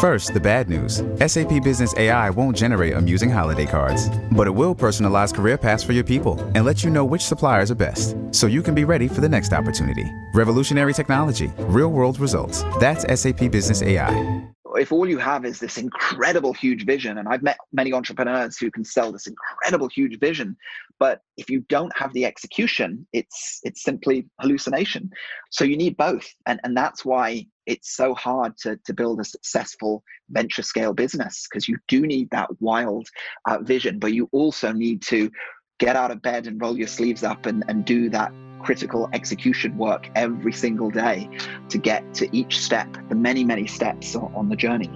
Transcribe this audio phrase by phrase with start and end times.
[0.00, 4.72] First, the bad news SAP Business AI won't generate amusing holiday cards, but it will
[4.72, 8.46] personalize career paths for your people and let you know which suppliers are best so
[8.46, 10.08] you can be ready for the next opportunity.
[10.34, 12.62] Revolutionary technology, real world results.
[12.78, 17.42] That's SAP Business AI if all you have is this incredible huge vision and i've
[17.42, 20.56] met many entrepreneurs who can sell this incredible huge vision
[20.98, 25.10] but if you don't have the execution it's it's simply hallucination
[25.50, 29.24] so you need both and and that's why it's so hard to, to build a
[29.24, 33.08] successful venture scale business because you do need that wild
[33.46, 35.30] uh, vision, but you also need to
[35.78, 39.76] get out of bed and roll your sleeves up and, and do that critical execution
[39.76, 41.28] work every single day
[41.68, 44.90] to get to each step, the many, many steps on the journey.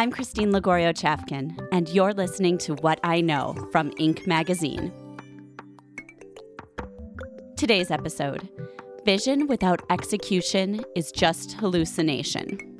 [0.00, 4.26] I'm Christine Lagorio Chafkin, and you're listening to What I Know from Inc.
[4.26, 4.90] magazine.
[7.54, 8.48] Today's episode
[9.04, 12.78] Vision without execution is just hallucination.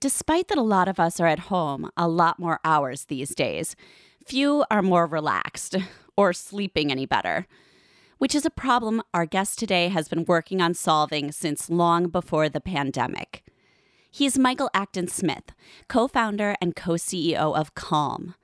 [0.00, 3.74] Despite that a lot of us are at home a lot more hours these days,
[4.26, 5.76] few are more relaxed
[6.16, 7.46] or sleeping any better,
[8.18, 12.48] which is a problem our guest today has been working on solving since long before
[12.48, 13.44] the pandemic.
[14.10, 15.52] He's Michael Acton Smith,
[15.88, 18.34] co founder and co CEO of Calm.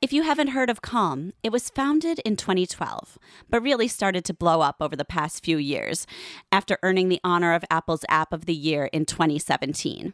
[0.00, 4.34] If you haven't heard of Calm, it was founded in 2012, but really started to
[4.34, 6.06] blow up over the past few years
[6.50, 10.12] after earning the honor of Apple's App of the Year in 2017.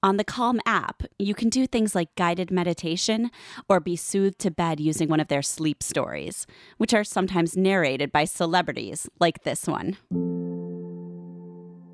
[0.00, 3.32] On the Calm app, you can do things like guided meditation
[3.68, 6.46] or be soothed to bed using one of their sleep stories,
[6.76, 9.96] which are sometimes narrated by celebrities like this one.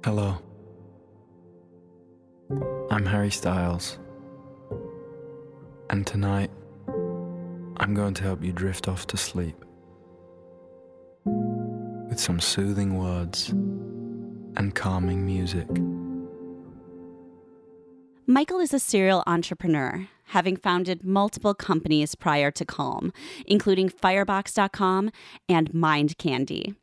[0.05, 0.37] Hello.
[2.91, 3.99] I'm Harry Styles.
[5.89, 6.51] And tonight,
[7.79, 9.57] I'm going to help you drift off to sleep
[11.25, 13.49] with some soothing words
[14.59, 15.69] and calming music.
[18.27, 23.13] Michael is a serial entrepreneur, having founded multiple companies prior to Calm,
[23.45, 25.11] including Firebox.com
[25.47, 26.75] and Mind Candy.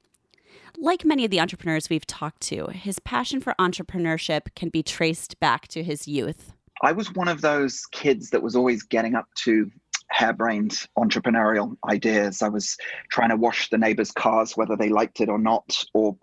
[0.78, 5.40] Like many of the entrepreneurs we've talked to, his passion for entrepreneurship can be traced
[5.40, 6.54] back to his youth.
[6.84, 9.72] I was one of those kids that was always getting up to
[10.12, 12.44] harebrained entrepreneurial ideas.
[12.44, 12.78] I was
[13.10, 16.16] trying to wash the neighbors' cars, whether they liked it or not, or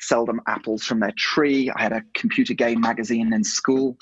[0.00, 1.70] sell them apples from their tree.
[1.74, 3.96] I had a computer game magazine in school.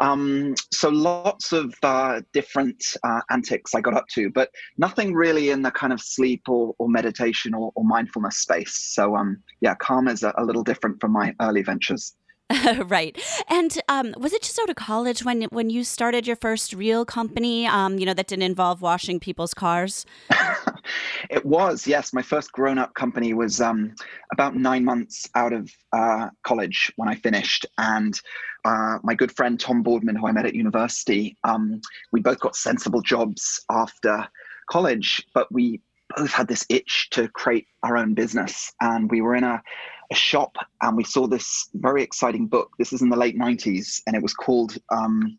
[0.00, 5.50] Um, so lots of uh, different uh, antics I got up to, but nothing really
[5.50, 8.92] in the kind of sleep or, or meditation or, or, mindfulness space.
[8.94, 12.14] So um, yeah, calm is a, a little different from my early ventures.
[12.86, 13.18] right.
[13.48, 17.04] And um, was it just out of college when when you started your first real
[17.04, 17.66] company?
[17.66, 20.04] Um, you know that didn't involve washing people's cars.
[21.30, 22.12] it was yes.
[22.12, 23.94] My first grown up company was um,
[24.32, 28.20] about nine months out of uh, college when I finished, and
[28.64, 31.80] uh, my good friend Tom Boardman, who I met at university, um,
[32.12, 34.28] we both got sensible jobs after
[34.70, 35.80] college, but we
[36.16, 38.72] both had this itch to create our own business.
[38.80, 39.62] And we were in a,
[40.10, 42.70] a shop and we saw this very exciting book.
[42.78, 45.38] This is in the late 90s, and it was called um,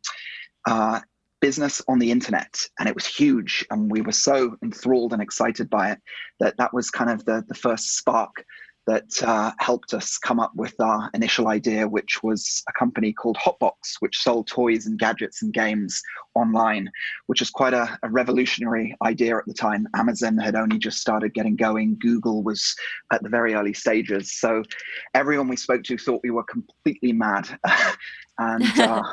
[0.67, 0.99] uh,
[1.41, 2.67] Business on the Internet.
[2.79, 3.65] And it was huge.
[3.69, 5.99] And we were so enthralled and excited by it
[6.39, 8.45] that that was kind of the, the first spark
[8.87, 13.37] that uh, helped us come up with our initial idea, which was a company called
[13.37, 16.01] Hotbox, which sold toys and gadgets and games
[16.33, 16.89] online,
[17.27, 19.87] which was quite a, a, revolutionary idea at the time.
[19.95, 22.75] Amazon had only just started getting going, Google was
[23.13, 24.33] at the very early stages.
[24.33, 24.63] So
[25.13, 27.47] everyone we spoke to thought we were completely mad.
[28.39, 29.03] and uh,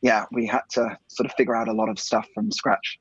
[0.00, 2.98] yeah, we had to sort of figure out a lot of stuff from scratch.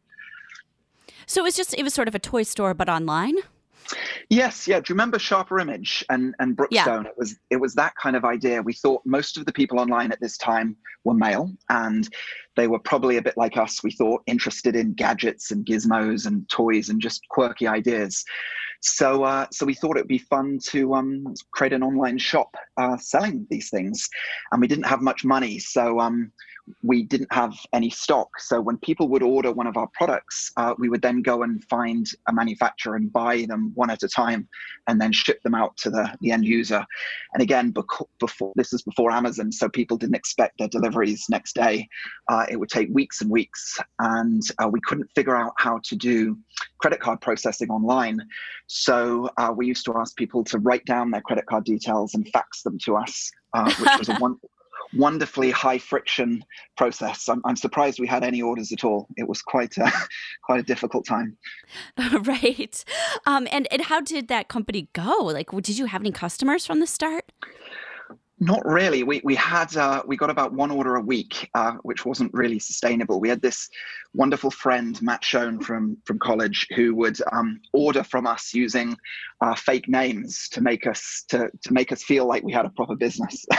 [1.25, 3.35] So it was just, it was sort of a toy store, but online?
[4.29, 4.79] Yes, yeah.
[4.79, 7.03] Do you remember Sharper Image and and Brookstone?
[7.03, 7.09] Yeah.
[7.09, 8.61] It was it was that kind of idea.
[8.61, 12.07] We thought most of the people online at this time were male, and
[12.55, 13.83] they were probably a bit like us.
[13.83, 18.23] We thought interested in gadgets and gizmos and toys and just quirky ideas.
[18.81, 22.55] So uh, so we thought it would be fun to um, create an online shop
[22.77, 24.07] uh, selling these things,
[24.51, 26.31] and we didn't have much money, so um,
[26.83, 28.39] we didn't have any stock.
[28.39, 31.63] So when people would order one of our products, uh, we would then go and
[31.65, 34.47] find a manufacturer and buy them one at a time,
[34.87, 36.85] and then ship them out to the, the end user.
[37.33, 41.87] And again, before this was before Amazon, so people didn't expect their deliveries next day.
[42.29, 45.95] Uh, it would take weeks and weeks, and uh, we couldn't figure out how to
[45.95, 46.37] do
[46.79, 48.19] credit card processing online.
[48.67, 52.27] So uh, we used to ask people to write down their credit card details and
[52.29, 54.37] fax them to us, uh, which was a one
[54.93, 56.43] wonderfully high friction
[56.77, 57.27] process.
[57.27, 59.07] I'm, I'm surprised we had any orders at all.
[59.17, 59.91] It was quite a,
[60.43, 61.37] quite a difficult time.
[62.21, 62.83] right.
[63.25, 65.17] Um, and, and how did that company go?
[65.25, 67.31] Like, did you have any customers from the start?
[68.39, 69.01] Not really.
[69.01, 72.59] We we had uh, we got about one order a week, uh, which wasn't really
[72.59, 73.19] sustainable.
[73.19, 73.67] We had this
[74.13, 78.95] wonderful friend Matt Schoen from from college who would um, order from us using
[79.41, 82.69] uh, fake names to make us to to make us feel like we had a
[82.69, 83.45] proper business.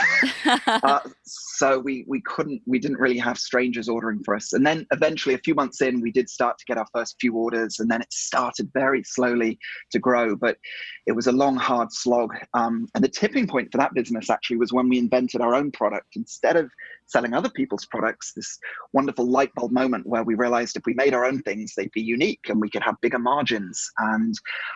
[0.67, 4.53] Uh, so we we couldn't we didn't really have strangers ordering for us.
[4.53, 7.35] And then eventually, a few months in, we did start to get our first few
[7.35, 9.59] orders, and then it started very slowly
[9.91, 10.35] to grow.
[10.35, 10.57] But
[11.05, 12.33] it was a long, hard slog.
[12.53, 15.55] Um, and the tipping point for that business actually was was when we invented our
[15.55, 16.15] own product.
[16.15, 16.69] Instead of
[17.05, 18.59] selling other people's products, this
[18.93, 22.01] wonderful light bulb moment where we realized if we made our own things, they'd be
[22.01, 23.91] unique and we could have bigger margins.
[23.97, 24.35] And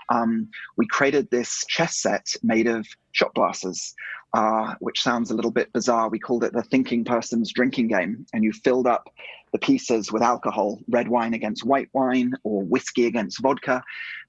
[0.10, 3.94] um, we created this chess set made of shot glasses.
[4.36, 6.10] Uh, which sounds a little bit bizarre.
[6.10, 8.26] We called it the thinking person's drinking game.
[8.34, 9.08] And you filled up
[9.54, 13.82] the pieces with alcohol, red wine against white wine or whiskey against vodka,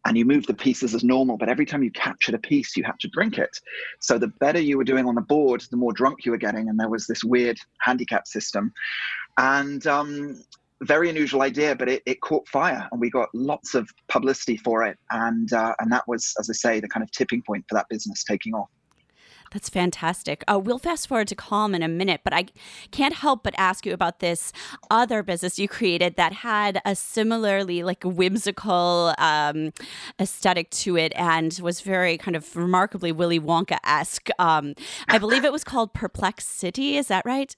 [0.05, 1.39] and you moved the pieces as normal.
[1.39, 3.59] But every time you captured a piece, you had to drink it.
[4.01, 6.69] So the better you were doing on the board, the more drunk you were getting.
[6.69, 8.73] And there was this weird handicap system.
[9.39, 10.45] And um,
[10.83, 14.85] very unusual idea, but it, it caught fire, and we got lots of publicity for
[14.85, 17.75] it, and uh, and that was, as I say, the kind of tipping point for
[17.75, 18.69] that business taking off.
[19.55, 20.43] That's fantastic.
[20.49, 22.47] Uh, we'll fast forward to Calm in a minute, but I
[22.91, 24.53] can't help but ask you about this
[24.91, 29.73] other business you created that had a similarly like whimsical um,
[30.21, 34.29] aesthetic to it and was very kind of remarkably Willy Wonka esque.
[34.41, 34.75] Um,
[35.07, 36.97] I believe it was called Perplex City.
[36.97, 37.55] Is that right?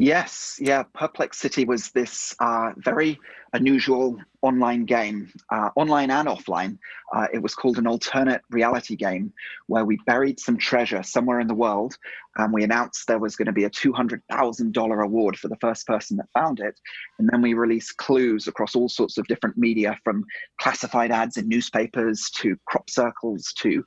[0.00, 0.84] Yes, yeah.
[0.94, 3.18] Perplex City was this uh, very
[3.52, 6.78] unusual online game, uh, online and offline.
[7.12, 9.32] Uh, it was called an alternate reality game
[9.66, 11.96] where we buried some treasure somewhere in the world
[12.36, 16.16] and we announced there was going to be a $200,000 award for the first person
[16.18, 16.78] that found it.
[17.18, 20.24] And then we released clues across all sorts of different media from
[20.60, 23.82] classified ads in newspapers to crop circles to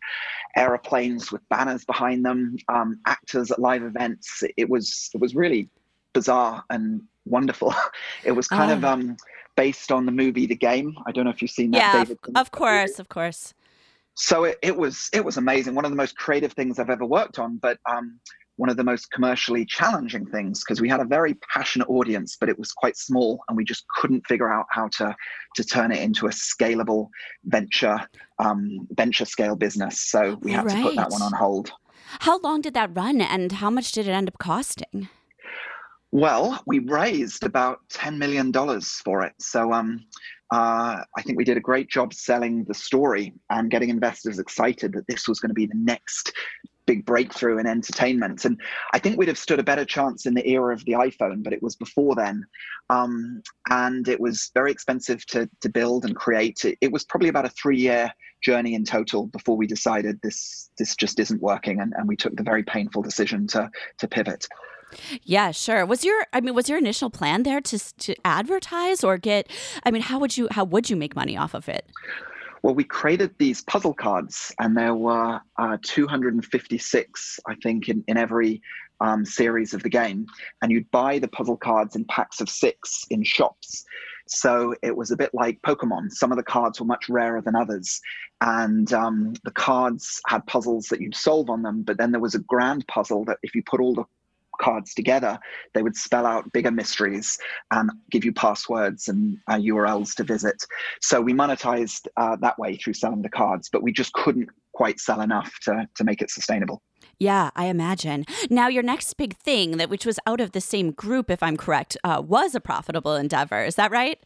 [0.57, 4.43] aeroplanes with banners behind them, um, actors at live events.
[4.57, 5.69] It was, it was really
[6.13, 7.73] bizarre and wonderful.
[8.23, 8.75] It was kind oh.
[8.75, 9.17] of um,
[9.55, 10.95] based on the movie The Game.
[11.07, 11.77] I don't know if you've seen that.
[11.77, 13.53] Yeah, David of course, of course.
[14.15, 15.75] So it, it was it was amazing.
[15.75, 18.19] One of the most creative things I've ever worked on, but um,
[18.57, 22.49] one of the most commercially challenging things because we had a very passionate audience, but
[22.49, 25.15] it was quite small, and we just couldn't figure out how to
[25.55, 27.09] to turn it into a scalable
[27.45, 27.99] venture
[28.39, 30.01] um, venture scale business.
[30.01, 30.75] So we had right.
[30.75, 31.71] to put that one on hold.
[32.19, 35.09] How long did that run, and how much did it end up costing?
[36.11, 38.51] Well, we raised about $10 million
[39.03, 39.33] for it.
[39.39, 40.05] So um,
[40.51, 44.91] uh, I think we did a great job selling the story and getting investors excited
[44.93, 46.33] that this was going to be the next
[46.85, 48.43] big breakthrough in entertainment.
[48.43, 48.59] And
[48.93, 51.53] I think we'd have stood a better chance in the era of the iPhone, but
[51.53, 52.43] it was before then.
[52.89, 56.65] Um, and it was very expensive to, to build and create.
[56.65, 58.11] It, it was probably about a three year
[58.43, 62.35] journey in total before we decided this this just isn't working and, and we took
[62.35, 63.69] the very painful decision to
[63.99, 64.47] to pivot.
[65.23, 65.85] Yeah, sure.
[65.85, 69.49] Was your I mean was your initial plan there to to advertise or get
[69.83, 71.89] I mean how would you how would you make money off of it?
[72.63, 78.17] Well, we created these puzzle cards, and there were uh, 256, I think, in, in
[78.17, 78.61] every
[78.99, 80.27] um, series of the game.
[80.61, 83.83] And you'd buy the puzzle cards in packs of six in shops.
[84.27, 86.11] So it was a bit like Pokemon.
[86.11, 87.99] Some of the cards were much rarer than others.
[88.41, 91.81] And um, the cards had puzzles that you'd solve on them.
[91.81, 94.05] But then there was a grand puzzle that if you put all the
[94.59, 95.39] cards together,
[95.73, 97.37] they would spell out bigger mysteries
[97.71, 100.63] and give you passwords and uh, URLs to visit.
[101.01, 104.99] So we monetized uh, that way through selling the cards, but we just couldn't quite
[104.99, 106.81] sell enough to, to make it sustainable.
[107.19, 108.25] Yeah, I imagine.
[108.49, 111.55] Now, your next big thing, that which was out of the same group, if I'm
[111.55, 113.63] correct, uh, was a profitable endeavor.
[113.63, 114.19] Is that right?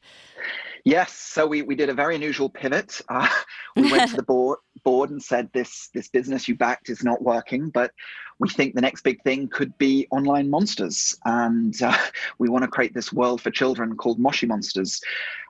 [0.86, 1.14] Yes.
[1.14, 3.02] So we, we did a very unusual pivot.
[3.10, 3.28] Uh,
[3.76, 7.22] we went to the board board and said this this business you backed is not
[7.22, 7.92] working, but
[8.40, 11.98] we think the next big thing could be online monsters, and uh,
[12.38, 15.02] we want to create this world for children called Moshi Monsters.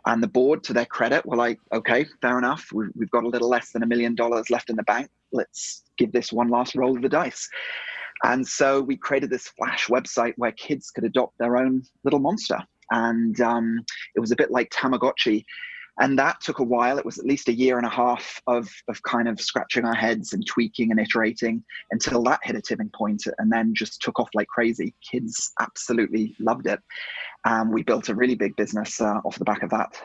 [0.07, 2.69] And the board, to their credit, were like, okay, fair enough.
[2.71, 5.09] We've, we've got a little less than a million dollars left in the bank.
[5.31, 7.49] Let's give this one last roll of the dice.
[8.23, 12.59] And so we created this flash website where kids could adopt their own little monster.
[12.91, 13.83] And um,
[14.15, 15.43] it was a bit like Tamagotchi.
[15.99, 16.97] And that took a while.
[16.97, 19.95] It was at least a year and a half of, of kind of scratching our
[19.95, 24.19] heads and tweaking and iterating until that hit a tipping point and then just took
[24.19, 24.93] off like crazy.
[25.09, 26.79] Kids absolutely loved it.
[27.45, 30.01] Um, we built a really big business uh, off the back of that.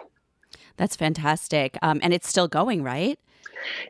[0.76, 1.76] That's fantastic.
[1.82, 3.18] Um, and it's still going, right?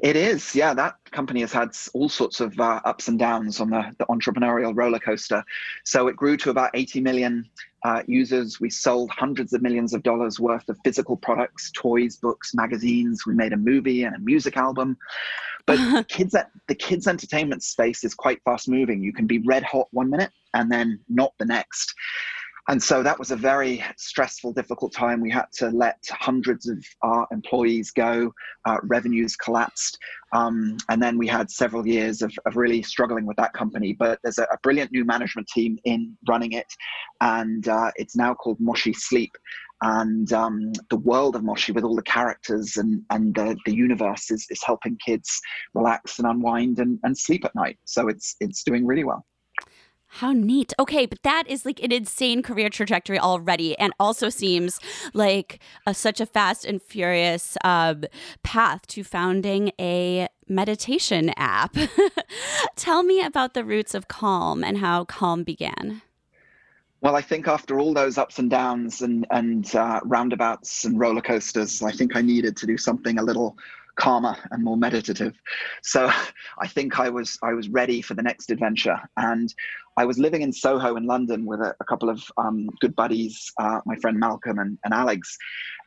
[0.00, 0.75] It is, yeah.
[0.75, 4.73] That company has had all sorts of uh, ups and downs on the, the, entrepreneurial
[4.75, 5.45] roller coaster.
[5.85, 7.49] So it grew to about 80 million
[7.85, 8.61] uh, users.
[8.61, 13.26] We sold hundreds of millions of dollars worth of physical products, toys, books, magazines.
[13.26, 14.97] We made a movie and a music album.
[15.66, 16.35] But kids,
[16.66, 19.02] the kids' entertainment space is quite fast moving.
[19.02, 21.95] You can be red hot one minute and then not the next.
[22.69, 25.21] And so that was a very stressful, difficult time.
[25.21, 28.33] We had to let hundreds of our employees go,
[28.64, 29.99] uh, revenues collapsed.
[30.33, 33.95] Um, and then we had several years of, of, really struggling with that company.
[33.99, 36.73] But there's a, a brilliant new management team in running it,
[37.21, 39.33] and uh, it's now called Moshi Sleep.
[39.83, 44.31] And um, the world of Moshi, with all the characters and, and the, the universe,
[44.31, 45.40] is, is helping kids
[45.75, 47.79] relax and unwind and, and sleep at night.
[47.87, 49.25] So it's it's doing really well.
[50.14, 50.73] How neat.
[50.79, 54.81] Okay, but that is like an insane career trajectory already, and also seems
[55.14, 58.05] like a, such a fast and furious um,
[58.43, 61.76] path to founding a meditation app.
[62.76, 66.02] Tell me about the roots of Calm and how Calm began.
[67.02, 71.23] Well, I think after all those ups and downs and and uh, roundabouts and roller
[71.23, 73.57] coasters, I think I needed to do something a little
[73.99, 75.35] calmer and more meditative.
[75.82, 76.11] So
[76.59, 79.52] I think I was I was ready for the next adventure, and
[79.97, 83.52] I was living in Soho in London with a, a couple of um, good buddies,
[83.59, 85.37] uh, my friend Malcolm and, and Alex.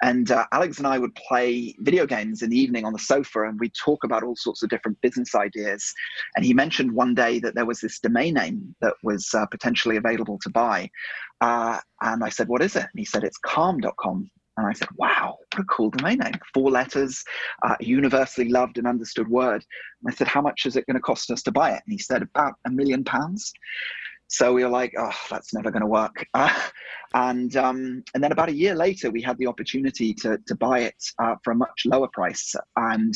[0.04, 3.44] And uh, Alex and I would play video games in the evening on the sofa
[3.44, 5.92] and we'd talk about all sorts of different business ideas.
[6.36, 9.98] And he mentioned one day that there was this domain name that was uh, potentially
[9.98, 10.90] available to buy.
[11.42, 12.84] Uh, and I said, What is it?
[12.84, 14.30] And he said, It's calm.com.
[14.58, 16.34] And I said, wow, what a cool domain name.
[16.54, 17.24] Four letters,
[17.64, 19.66] uh, universally loved and understood word.
[20.04, 21.82] And I said, how much is it going to cost us to buy it?
[21.86, 23.52] And he said, about a million pounds.
[24.28, 26.26] So we were like, oh, that's never going to work.
[26.34, 26.54] Uh,
[27.14, 30.80] and um, and then about a year later, we had the opportunity to to buy
[30.80, 32.56] it uh, for a much lower price.
[32.76, 33.14] And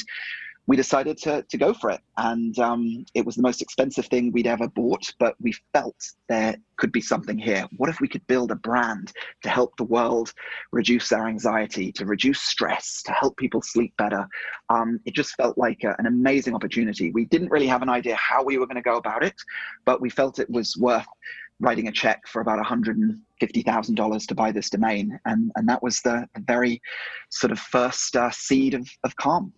[0.68, 2.02] we decided to, to go for it.
[2.18, 5.96] And um, it was the most expensive thing we'd ever bought, but we felt
[6.28, 7.66] there could be something here.
[7.78, 10.34] What if we could build a brand to help the world
[10.74, 14.28] reduce their anxiety, to reduce stress, to help people sleep better?
[14.70, 17.12] Um, it just felt like a, an amazing opportunity.
[17.12, 19.36] We didn't really have an idea how we were going to go about it,
[19.86, 21.08] but we felt it was worth
[21.60, 25.18] writing a check for about $150,000 to buy this domain.
[25.26, 26.82] And, and that was the, the very
[27.30, 29.54] sort of first uh, seed of, of Calm.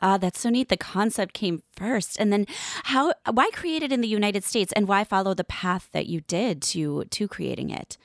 [0.00, 0.68] Ah, that's so neat.
[0.68, 2.46] The concept came first, and then
[2.84, 3.14] how?
[3.30, 6.62] Why create it in the United States, and why follow the path that you did
[6.62, 7.96] to to creating it?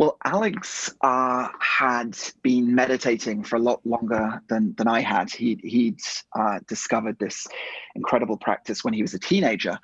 [0.00, 5.30] Well, Alex uh, had been meditating for a lot longer than, than I had.
[5.30, 6.00] He'd, he'd
[6.34, 7.46] uh, discovered this
[7.94, 9.78] incredible practice when he was a teenager.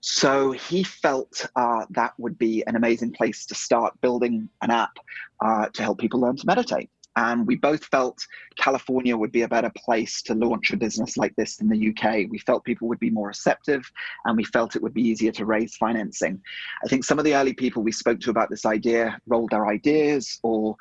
[0.00, 4.98] So he felt uh, that would be an amazing place to start building an app
[5.42, 6.90] uh, to help people learn to meditate.
[7.16, 11.34] And we both felt California would be a better place to launch a business like
[11.36, 12.30] this than the UK.
[12.30, 13.90] We felt people would be more receptive
[14.24, 16.40] and we felt it would be easier to raise financing.
[16.84, 19.66] I think some of the early people we spoke to about this idea rolled their
[19.66, 20.76] ideas or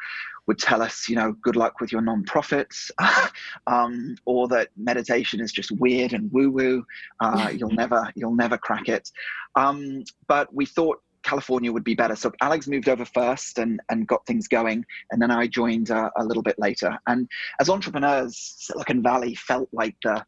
[0.47, 2.91] would tell us, you know, good luck with your nonprofits,
[3.67, 6.85] um, or that meditation is just weird and woo woo.
[7.19, 9.09] Uh, you'll never, you'll never crack it.
[9.55, 12.15] Um, but we thought California would be better.
[12.15, 14.86] So Alex moved over first and, and got things going.
[15.12, 16.98] And then I joined uh, a little bit later.
[17.08, 17.27] And
[17.60, 20.25] as entrepreneurs, Silicon Valley felt like the,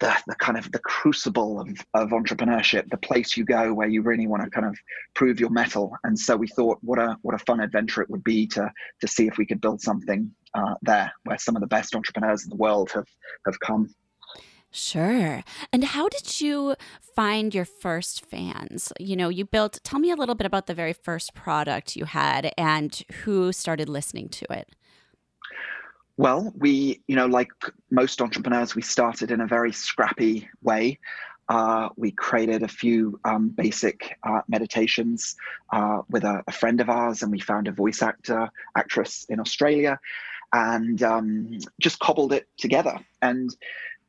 [0.00, 4.02] the, the kind of the crucible of, of entrepreneurship, the place you go where you
[4.02, 4.76] really want to kind of
[5.14, 5.92] prove your mettle.
[6.04, 9.08] And so we thought, what a what a fun adventure it would be to to
[9.08, 12.50] see if we could build something uh, there where some of the best entrepreneurs in
[12.50, 13.08] the world have
[13.46, 13.88] have come.
[14.70, 15.42] Sure.
[15.72, 18.92] And how did you find your first fans?
[19.00, 22.04] You know, you built, tell me a little bit about the very first product you
[22.04, 24.74] had and who started listening to it.
[26.18, 27.50] Well, we, you know, like
[27.90, 30.98] most entrepreneurs, we started in a very scrappy way.
[31.48, 35.36] Uh, we created a few um, basic uh, meditations
[35.72, 39.38] uh, with a, a, friend of ours, and we found a voice actor, actress in
[39.38, 39.98] Australia,
[40.52, 42.98] and um, just cobbled it together.
[43.22, 43.54] And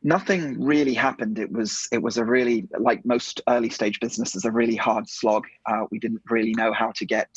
[0.08, 1.38] nothing really happened.
[1.38, 5.44] It was it was a really like most early stage businesses, a really hard slog.
[5.66, 7.30] Uh, we didn't really know how to get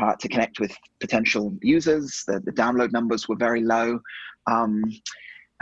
[0.00, 2.24] uh, to connect with potential users.
[2.26, 4.00] The, the download numbers were very low.
[4.46, 4.82] Um,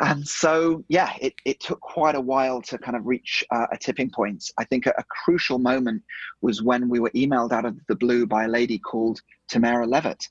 [0.01, 3.77] and so yeah it, it took quite a while to kind of reach uh, a
[3.77, 6.01] tipping point i think a, a, crucial moment
[6.41, 10.29] was when we were emailed out of the blue by a lady called tamara levitt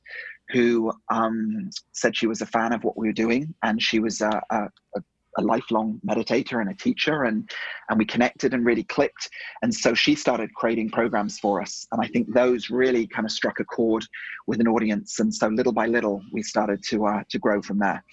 [0.54, 4.22] who um, said she was a fan of what we were doing and she was
[4.22, 5.02] a, a, a
[5.42, 7.50] lifelong meditator and a teacher and
[7.90, 9.30] and we connected and really clicked.
[9.62, 11.88] And so she started creating programs for us.
[11.92, 14.06] And i think those really kind of struck a chord
[14.48, 15.20] with an audience.
[15.20, 18.04] And so little by little we started to uh, to grow from there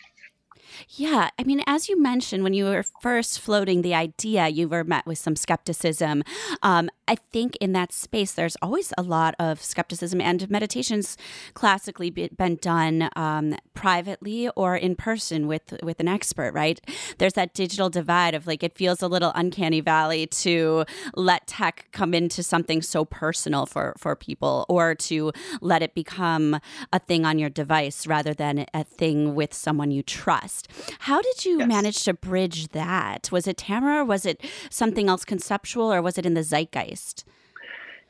[0.89, 1.31] yeah.
[1.39, 5.07] I mean, as you mentioned, when you were first floating the idea, you were met
[5.07, 6.23] with some skepticism.
[6.63, 11.17] Um, I think in that space, there's always a lot of skepticism, and meditation's
[11.55, 16.53] classically been done um, privately or in person with with an expert.
[16.55, 16.81] Right?
[17.19, 21.89] There's that digital divide of like it feels a little uncanny valley to let tech
[21.93, 26.59] come into something so personal for for people, or to let it become
[26.93, 30.54] a thing on your device rather than a thing with someone you trust.
[31.01, 31.69] How did you yes.
[31.69, 33.31] manage to bridge that?
[33.33, 34.05] Was it Tamara?
[34.05, 37.25] Was it something else conceptual, or was it in the zeitgeist?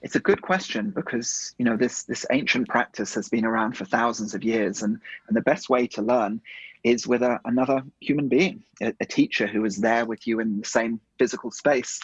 [0.02, 3.84] It's a good question because you know this this ancient practice has been around for
[3.84, 4.98] thousands of years, and
[5.28, 6.40] and the best way to learn
[6.84, 10.60] is with a, another human being, a, a teacher who is there with you in
[10.60, 11.98] the same physical space.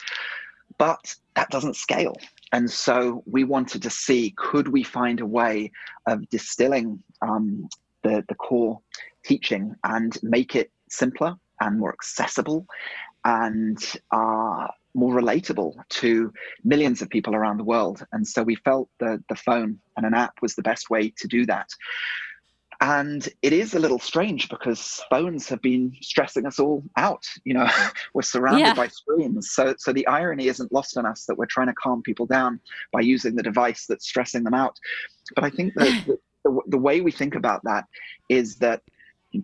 [0.79, 2.17] But that doesn't scale.
[2.53, 5.73] And so we wanted to see could we find a way
[6.07, 7.69] of distilling um,
[8.03, 8.81] the, the core
[9.25, 12.67] teaching and make it simpler and more accessible
[13.25, 13.79] and
[14.13, 16.33] uh, more relatable to
[16.65, 18.05] millions of people around the world.
[18.13, 21.29] And so we felt that the phone and an app was the best way to
[21.29, 21.69] do that.
[22.83, 27.25] And it is a little strange because phones have been stressing us all out.
[27.45, 27.69] You know,
[28.15, 28.75] we're surrounded yeah.
[28.75, 29.51] by screens.
[29.51, 32.59] So, so the irony isn't lost on us that we're trying to calm people down
[32.91, 34.79] by using the device that's stressing them out.
[35.35, 37.85] But I think that the, the, the way we think about that
[38.31, 38.81] is that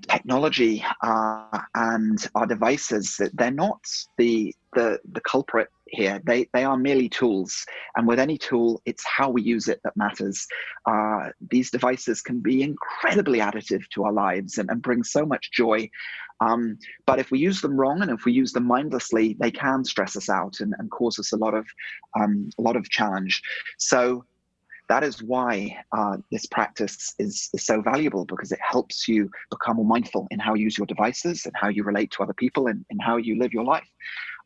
[0.09, 3.81] technology uh, and our devices they're not
[4.19, 6.21] the the the culprit here.
[6.25, 7.65] They they are merely tools.
[7.97, 10.47] And with any tool it's how we use it that matters.
[10.87, 15.51] Uh, these devices can be incredibly additive to our lives and, and bring so much
[15.53, 15.89] joy.
[16.41, 19.85] Um, but if we use them wrong and if we use them mindlessly they can
[19.85, 21.67] stress us out and, and cause us a lot of
[22.19, 23.43] um, a lot of challenge.
[23.79, 24.25] So
[24.89, 29.77] that is why uh, this practice is, is so valuable because it helps you become
[29.77, 32.69] more mindful in how you use your devices and how you relate to other people
[32.69, 33.89] and, and how you live your life.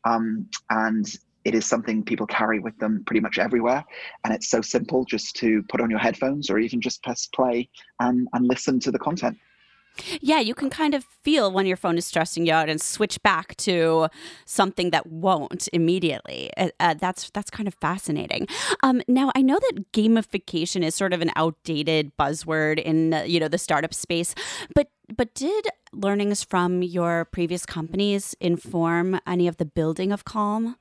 [0.05, 1.05] Um, and
[1.45, 3.83] it is something people carry with them pretty much everywhere.
[4.23, 7.69] And it's so simple just to put on your headphones or even just press play
[7.99, 9.37] and, and listen to the content.
[10.21, 13.21] Yeah, you can kind of feel when your phone is stressing you out and switch
[13.23, 14.07] back to
[14.45, 16.49] something that won't immediately.
[16.57, 18.47] Uh, uh, that's that's kind of fascinating.
[18.83, 23.47] Um, now, I know that gamification is sort of an outdated buzzword in you know
[23.47, 24.33] the startup space,
[24.73, 30.77] but but did learnings from your previous companies inform any of the building of Calm?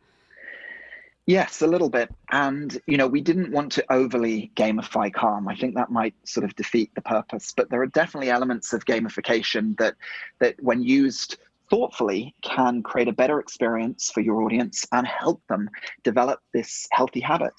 [1.31, 2.13] Yes, a little bit.
[2.33, 5.47] And, you know, we didn't want to overly gamify Calm.
[5.47, 7.55] I think that might sort of defeat the purpose.
[7.57, 9.95] But there are definitely elements of gamification that
[10.41, 11.37] that when used
[11.71, 15.71] thoughtfully can create a better experience for your audience and help them
[16.03, 17.55] develop this healthy habit.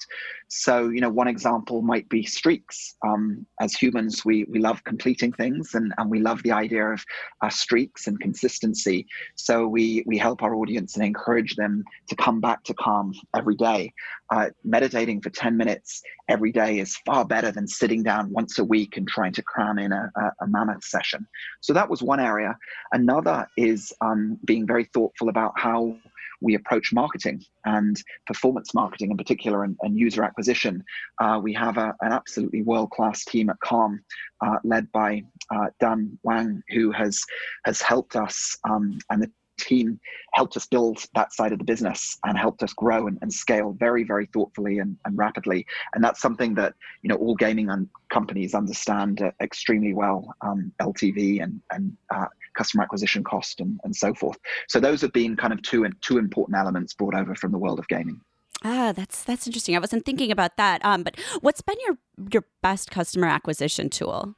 [0.48, 2.94] So, you know, one example might be streaks.
[3.06, 7.02] Um, as humans, we we love completing things and, and we love the idea of
[7.40, 9.06] uh, streaks and consistency.
[9.34, 13.56] So we we help our audience and encourage them to come back to calm every
[13.56, 13.94] day.
[14.30, 18.64] Uh, meditating for 10 minutes every day is far better than sitting down once a
[18.64, 21.26] week and trying to cram in a, a, a mammoth session.
[21.60, 22.56] So that was one area.
[22.92, 25.96] Another is um, being very thoughtful about how
[26.42, 30.82] we approach marketing and performance marketing in particular and, and user acquisition.
[31.20, 34.02] Uh, we have a, an absolutely world class team at Calm,
[34.44, 35.22] uh, led by
[35.54, 37.22] uh, Dan Wang, who has
[37.64, 40.00] has helped us um, and the team
[40.32, 43.76] helped us build that side of the business and helped us grow and, and scale
[43.78, 45.64] very, very thoughtfully and, and, rapidly.
[45.94, 47.68] And that's something that you know all gaming
[48.10, 53.94] companies understand uh, extremely well, um, LTV and and uh, customer acquisition cost and, and
[53.94, 54.38] so forth.
[54.68, 57.58] So those have been kind of two and two important elements brought over from the
[57.58, 58.20] world of gaming.
[58.64, 59.74] Ah, that's that's interesting.
[59.74, 60.84] I wasn't thinking about that.
[60.84, 61.98] Um, but what's been your
[62.32, 64.34] your best customer acquisition tool?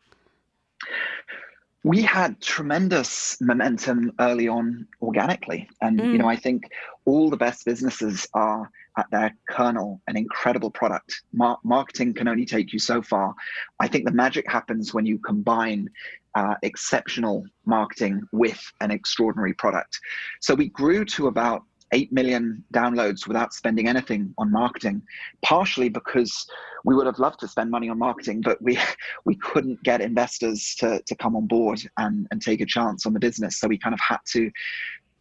[1.82, 6.12] We had tremendous momentum early on organically, and mm.
[6.12, 6.70] you know I think
[7.04, 11.22] all the best businesses are at their kernel an incredible product.
[11.32, 13.34] Mar- marketing can only take you so far.
[13.80, 15.88] I think the magic happens when you combine
[16.34, 19.98] uh, exceptional marketing with an extraordinary product.
[20.40, 25.02] So we grew to about 8 million downloads without spending anything on marketing,
[25.44, 26.46] partially because
[26.84, 28.78] we would have loved to spend money on marketing, but we
[29.24, 33.12] we couldn't get investors to, to come on board and, and take a chance on
[33.12, 33.58] the business.
[33.58, 34.50] So we kind of had to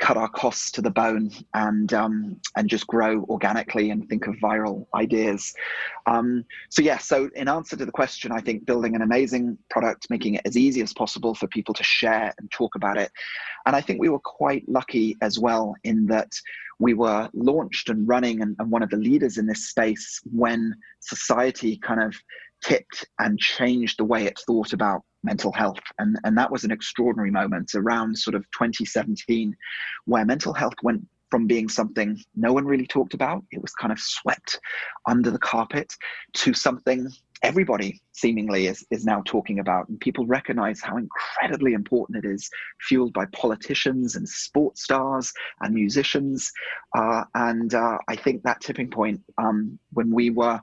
[0.04, 4.36] cut our costs to the bone and um, and just grow organically and think of
[4.36, 5.54] viral ideas.
[6.08, 10.08] Um, so yeah, so in answer to the question, I think building an amazing product,
[10.10, 13.12] making it as easy as possible for people to share and talk about it,
[13.66, 16.34] and I think we were quite lucky as well in that
[16.80, 20.76] we were launched and running and, and one of the leaders in this space when
[21.00, 22.14] society kind of
[22.62, 25.80] tipped and changed the way it thought about mental health.
[26.00, 29.56] And, and that was an extraordinary moment around sort of 2017,
[30.06, 33.92] where mental health went from being something no one really talked about, it was kind
[33.92, 34.60] of swept
[35.08, 35.92] under the carpet,
[36.34, 37.10] to something
[37.42, 39.90] everybody seemingly is, is now talking about.
[39.90, 42.50] And people recognize how incredibly important it is,
[42.82, 46.52] fueled by politicians and sports stars and musicians.
[46.96, 50.62] Uh, and uh, I think that tipping point, um, when we were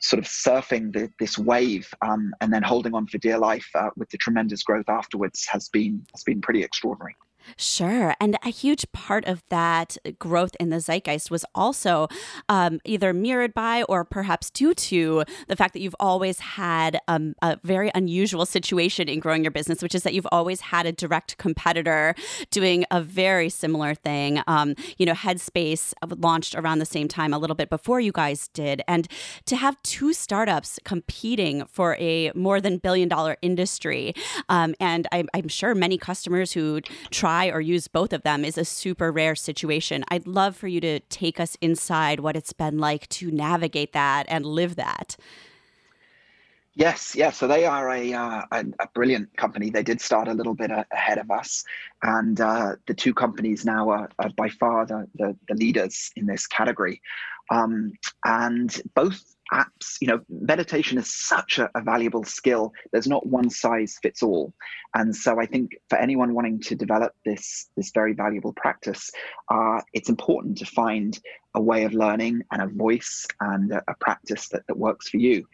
[0.00, 3.90] sort of surfing the, this wave um, and then holding on for dear life uh,
[3.96, 7.16] with the tremendous growth afterwards has been has been pretty extraordinary.
[7.56, 8.14] Sure.
[8.20, 12.08] And a huge part of that growth in the zeitgeist was also
[12.48, 17.34] um, either mirrored by or perhaps due to the fact that you've always had um,
[17.42, 20.92] a very unusual situation in growing your business, which is that you've always had a
[20.92, 22.14] direct competitor
[22.50, 24.40] doing a very similar thing.
[24.46, 28.48] Um, you know, Headspace launched around the same time, a little bit before you guys
[28.48, 28.82] did.
[28.88, 29.08] And
[29.46, 34.14] to have two startups competing for a more than billion dollar industry,
[34.48, 36.80] um, and I'm, I'm sure many customers who
[37.10, 40.04] try try or use both of them is a super rare situation.
[40.08, 44.26] I'd love for you to take us inside what it's been like to navigate that
[44.28, 45.16] and live that.
[46.74, 47.32] Yes, yeah.
[47.32, 49.70] So they are a, uh, a, a brilliant company.
[49.70, 51.64] They did start a little bit ahead of us,
[52.02, 56.26] and uh, the two companies now are, are by far the, the, the leaders in
[56.26, 57.00] this category.
[57.50, 57.92] Um,
[58.24, 59.20] and both
[59.52, 62.72] apps you know meditation is such a, a, valuable skill.
[62.92, 64.52] There's not one size fits all.
[64.94, 69.10] And so i think for anyone wanting to develop this this very valuable practice
[69.50, 71.18] uh, it's important to find
[71.54, 75.16] a way of learning and a voice and a, a practice that, that works for
[75.16, 75.46] you.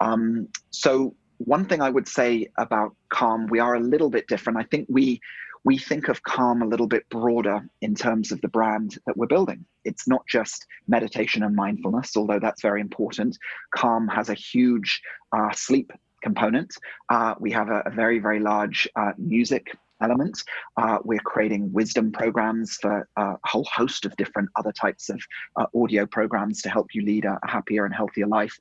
[0.00, 4.58] Um, so one thing i would say about calm we are a little bit different.
[4.58, 5.20] I think we
[5.64, 9.26] we think of Calm a little bit broader in terms of the brand that we're
[9.26, 9.64] building.
[9.84, 13.38] It's not just meditation and mindfulness, although that's very important.
[13.74, 15.00] Calm has a huge
[15.32, 15.90] uh, sleep
[16.22, 16.74] component.
[17.08, 20.42] Uh, we have a, a, very, very large uh, music element.
[20.76, 25.20] Uh, we're creating wisdom programs for a whole host of different other types of
[25.56, 28.56] uh, audio programs to help you lead a happier and healthier life.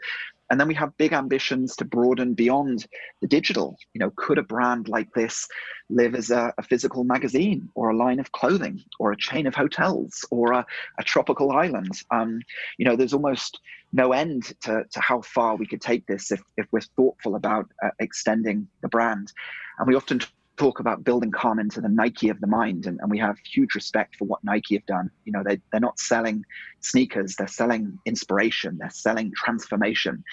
[0.49, 2.85] And then we have big ambitions to broaden beyond
[3.21, 3.77] the digital.
[3.93, 5.47] You know, could a brand like this
[5.89, 9.55] live as a, a physical magazine or a line of clothing or a chain of
[9.55, 10.65] hotels or a,
[10.99, 11.91] a tropical island?
[12.11, 12.41] Um,
[12.77, 13.59] you know, there's almost
[13.93, 17.69] no end to, to how far we could take this if, if we're thoughtful about
[17.83, 19.31] uh, extending the brand.
[19.79, 20.19] And we often
[20.57, 23.73] talk about building calm into the Nike of the mind, and, and we have huge
[23.75, 25.09] respect for what Nike have done.
[25.25, 26.45] You know, they, they're not selling
[26.79, 30.23] sneakers, they're selling inspiration, they're selling transformation.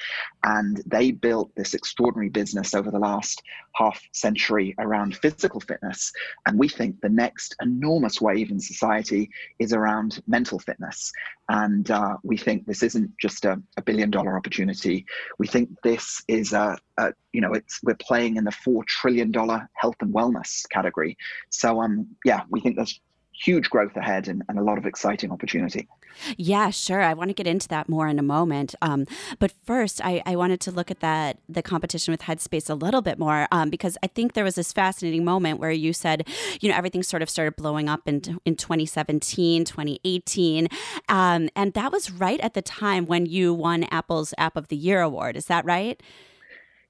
[0.45, 3.43] And they built this extraordinary business over the last
[3.75, 6.13] half century around physical fitness.
[6.47, 11.13] And we think the next enormous wave in society is around mental fitness.
[11.49, 15.05] And uh, we think this isn't just a, a, billion dollar opportunity.
[15.39, 19.31] We think this is a, a, you know, it's we're playing in the four trillion
[19.31, 21.17] dollar health and wellness category.
[21.51, 23.01] So um, yeah, we think there's
[23.41, 25.89] huge growth ahead and, and, a lot of exciting opportunity.
[26.37, 27.01] Yeah, sure.
[27.01, 28.75] I want to get into that more in a moment.
[28.83, 29.07] Um,
[29.39, 33.01] but first, I, I, wanted to look at that the competition with Headspace a little
[33.01, 36.29] bit more um, because I think there was this fascinating moment where you said,
[36.61, 40.69] you know, everything sort of started blowing up in, in 2017, 2018.
[41.09, 44.77] Um, and that was right at the time when you won Apple's App of the
[44.77, 45.37] Year award.
[45.37, 46.03] Is that right?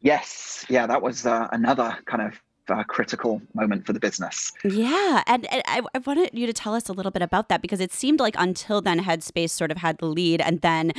[0.00, 0.64] Yes.
[0.68, 4.52] Yeah, that was uh, another kind of uh, critical moment for the business.
[4.64, 5.22] Yeah.
[5.26, 7.80] And, and I, I, wanted you to tell us a little bit about that because
[7.80, 10.40] it seemed like until then, Headspace sort of had the lead.
[10.40, 10.92] And then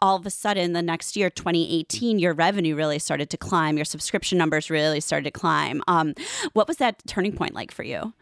[0.00, 3.84] all of a sudden, the next year, 2018, your revenue really started to climb, your
[3.84, 5.82] subscription numbers really started to climb.
[5.86, 6.14] Um,
[6.54, 8.14] what was that turning point like for you?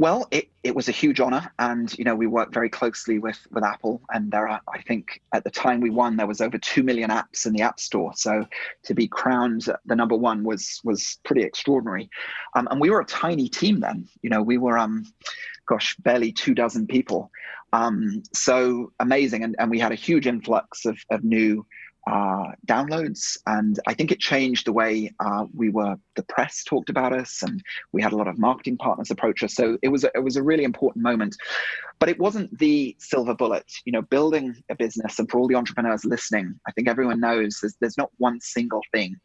[0.00, 1.52] Well, it, it was a huge honor.
[1.58, 4.00] And, you know, we worked very closely with, with Apple.
[4.08, 7.10] And there are, I think at the time we won, there was over 2 million
[7.10, 8.12] apps in the App Store.
[8.16, 8.46] So
[8.84, 12.08] to be crowned the number one was, was pretty extraordinary.
[12.56, 14.08] Um, and we were a tiny team then.
[14.22, 15.04] You know, we were, um,
[15.66, 17.30] gosh, barely two dozen people.
[17.74, 19.44] Um, so amazing.
[19.44, 21.66] And, and we had a huge influx of, of new
[22.08, 23.36] downloads.
[23.46, 27.42] And I think it changed the way uh, we were, the press talked about us,
[27.42, 29.54] and we had a lot of marketing partners approach us.
[29.54, 31.36] So it was a, it was a really important moment.
[31.98, 33.70] But it wasn't the silver bullet.
[33.84, 37.58] You know, building a business, and for all the entrepreneurs listening, I think everyone knows
[37.60, 39.16] there's, there's not one single thing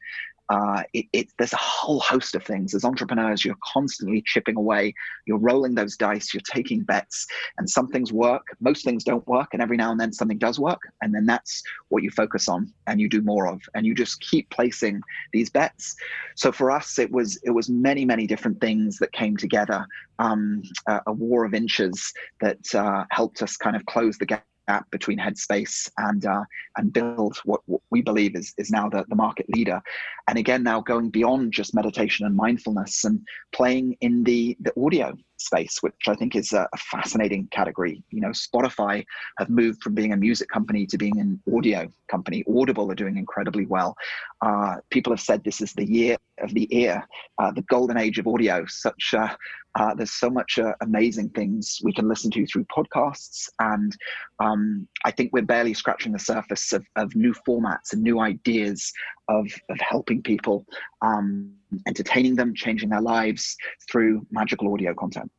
[0.49, 2.75] uh, it, it, there's a whole host of things.
[2.75, 4.93] As entrepreneurs, you're constantly chipping away.
[5.25, 6.33] You're rolling those dice.
[6.33, 7.25] You're taking bets,
[7.57, 8.45] and some things work.
[8.59, 11.63] Most things don't work, and every now and then something does work, and then that's
[11.89, 15.01] what you focus on and you do more of, and you just keep placing
[15.33, 15.95] these bets.
[16.35, 19.85] So for us, it was it was many many different things that came together.
[20.19, 24.45] Um, a, a, war of inches that uh, helped us kind of close the gap
[24.67, 26.43] gap between Headspace and uh,
[26.77, 29.81] and build what, what, we believe is is now the, the market leader.
[30.27, 33.21] And again, now going beyond just meditation and mindfulness and
[33.53, 38.03] playing in the the audio space, which I think is a, fascinating category.
[38.09, 39.03] You know, Spotify
[39.39, 42.43] have moved from being a music company to being an audio company.
[42.47, 43.95] Audible are doing incredibly well.
[44.41, 47.03] Uh, people have said this is the year of the ear,
[47.39, 48.65] uh, the golden age of audio.
[48.67, 49.35] Such uh,
[49.75, 53.95] uh there's so much uh, amazing things we can listen to through podcasts, and
[54.39, 58.91] um, I think we're barely scratching the surface of, of new formats and new ideas
[59.29, 60.65] of, of helping people,
[61.05, 61.51] um,
[61.87, 63.55] entertaining them, changing their lives
[63.89, 65.31] through magical audio content.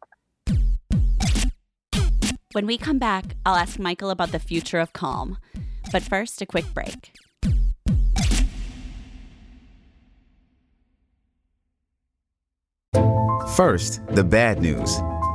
[2.52, 5.38] When we come back, I'll ask Michael about the future of Calm.
[5.92, 7.12] But first, a quick break.
[13.54, 14.98] First, the bad news.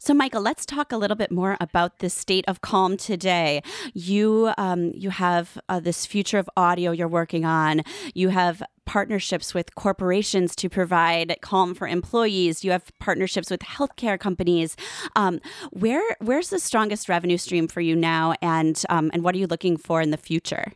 [0.00, 3.62] So, Michael, let's talk a little bit more about the state of calm today.
[3.94, 7.82] You um, you have uh, this future of audio you're working on.
[8.14, 12.64] You have partnerships with corporations to provide calm for employees.
[12.64, 14.76] You have partnerships with healthcare companies.
[15.16, 15.40] Um,
[15.72, 19.48] where where's the strongest revenue stream for you now, and um, and what are you
[19.48, 20.72] looking for in the future?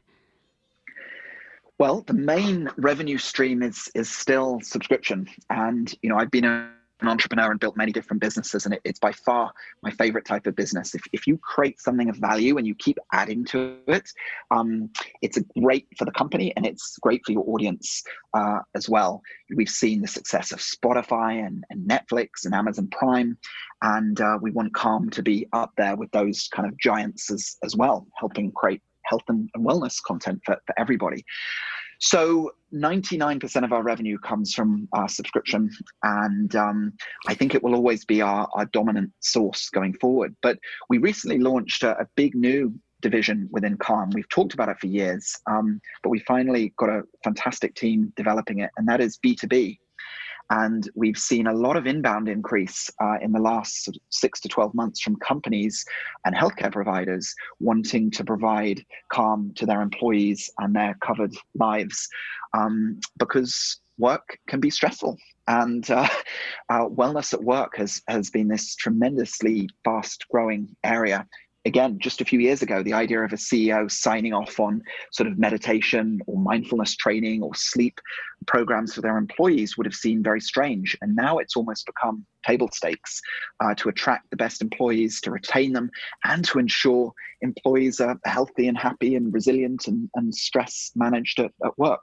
[1.78, 6.72] Well, the main revenue stream is is still subscription, and you know I've been a
[7.02, 10.46] an entrepreneur and built many different businesses and it, it's by far my favorite type
[10.46, 10.94] of business.
[10.94, 14.08] If, if you create something of value and you keep adding to it
[14.50, 18.02] um, it's great for the company and it's great for your audience
[18.34, 19.22] uh, as well.
[19.54, 23.36] We've seen the success of spotify and, and netflix and amazon prime
[23.82, 27.56] and uh, we want calm to be up there with those kind of giants as,
[27.64, 31.24] as well helping create health and, and wellness content for, for everybody
[32.02, 35.70] so 99% of our revenue comes from our subscription,
[36.02, 36.94] and um,
[37.28, 40.34] I think it will always be our, our dominant source going forward.
[40.42, 44.10] But we recently launched a, a big new division within Calm.
[44.10, 48.58] We've talked about it for years, um, but we finally got a fantastic team developing
[48.58, 49.78] it, and that is B2B.
[50.50, 54.74] And we've seen a lot of inbound increase uh, in the last six to 12
[54.74, 55.84] months from companies
[56.24, 62.08] and healthcare providers wanting to provide calm to their employees and their covered lives
[62.54, 65.16] um, because work can be stressful.
[65.48, 66.08] And uh,
[66.68, 71.26] uh, wellness at work has, has been this tremendously fast growing area
[71.64, 75.28] again, just a few years ago, the idea of a CEO signing off on sort
[75.28, 78.00] of meditation or mindfulness training or sleep
[78.46, 80.96] programs for their employees would have seemed very strange.
[81.00, 83.20] And now it's almost become table stakes
[83.60, 85.90] uh, to attract the best employees, to retain them,
[86.24, 91.52] and to ensure employees are healthy and happy and resilient and, and stress managed at,
[91.64, 92.02] at work.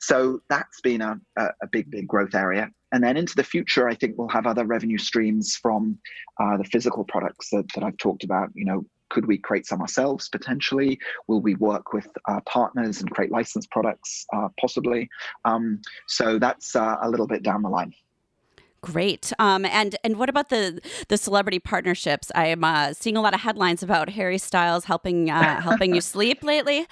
[0.00, 2.70] So that's been a, a big, big growth area.
[2.92, 5.98] And then into the future, I think we'll have other revenue streams from
[6.40, 9.80] uh, the physical products that, that I've talked about, you know, could we create some
[9.80, 10.98] ourselves potentially?
[11.28, 15.08] Will we work with uh, partners and create licensed products uh, possibly?
[15.44, 17.94] Um, so that's uh, a little bit down the line.
[18.84, 19.32] Great.
[19.38, 22.30] Um, and and what about the the celebrity partnerships?
[22.34, 26.00] I am uh, seeing a lot of headlines about Harry Styles helping uh, helping you
[26.12, 26.86] sleep lately.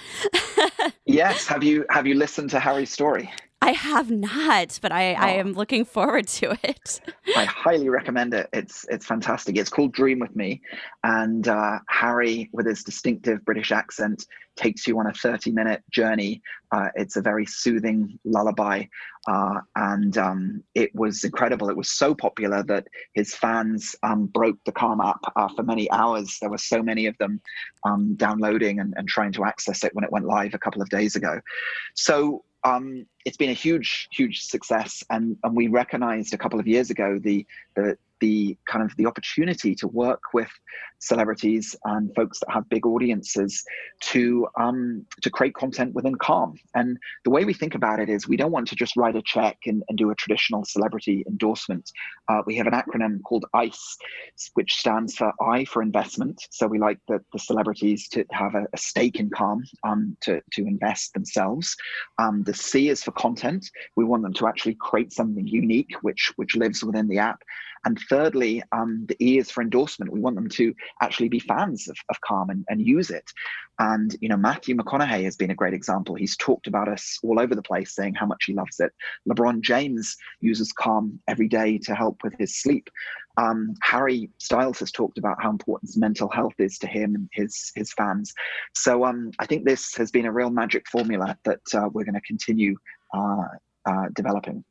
[1.04, 1.46] yes.
[1.46, 3.30] Have you have you listened to Harry's story?
[3.62, 5.18] I have not, but I, oh.
[5.18, 7.00] I am looking forward to it.
[7.36, 8.48] I highly recommend it.
[8.52, 9.56] It's it's fantastic.
[9.56, 10.60] It's called Dream with Me,
[11.04, 16.42] and uh, Harry, with his distinctive British accent, takes you on a 30 minute journey.
[16.72, 18.84] Uh, it's a very soothing lullaby,
[19.28, 21.70] uh, and um, it was incredible.
[21.70, 25.88] It was so popular that his fans um, broke the Calm app uh, for many
[25.92, 26.38] hours.
[26.40, 27.40] There were so many of them
[27.86, 30.88] um, downloading and, and trying to access it when it went live a couple of
[30.88, 31.40] days ago.
[31.94, 36.66] So um, it's been a huge, huge success, and and we recognized a couple of
[36.66, 40.52] years ago the the the kind of the opportunity to work with
[41.00, 43.64] celebrities and folks that have big audiences
[44.00, 46.54] to um, to create content within Calm.
[46.74, 49.22] And the way we think about it is we don't want to just write a
[49.34, 51.90] check and, and do a traditional celebrity endorsement.
[52.28, 53.98] Uh, we have an acronym called ICE,
[54.54, 56.36] which stands for I for investment.
[56.50, 60.40] So we like the, the celebrities to have a, a stake in Calm um, to,
[60.52, 61.76] to invest themselves.
[62.22, 63.68] Um, the C is for content.
[63.96, 67.40] We want them to actually create something unique, which which lives within the app.
[67.84, 70.12] And thirdly, um, the E is for endorsement.
[70.12, 73.28] We want them to actually be fans of, of Calm and, and use it.
[73.78, 76.14] And, you know, Matthew McConaughey has been a great example.
[76.14, 78.92] He's talked about us all over the place, saying how much he loves it.
[79.28, 82.88] LeBron James uses Calm every day to help with his sleep.
[83.38, 87.72] Um, Harry Styles has talked about how important mental health is to him and his
[87.74, 88.32] his fans.
[88.74, 92.14] So um, I think this has been a real magic formula that uh, we're going
[92.14, 92.76] to continue
[93.14, 93.44] uh,
[93.86, 94.64] uh, developing.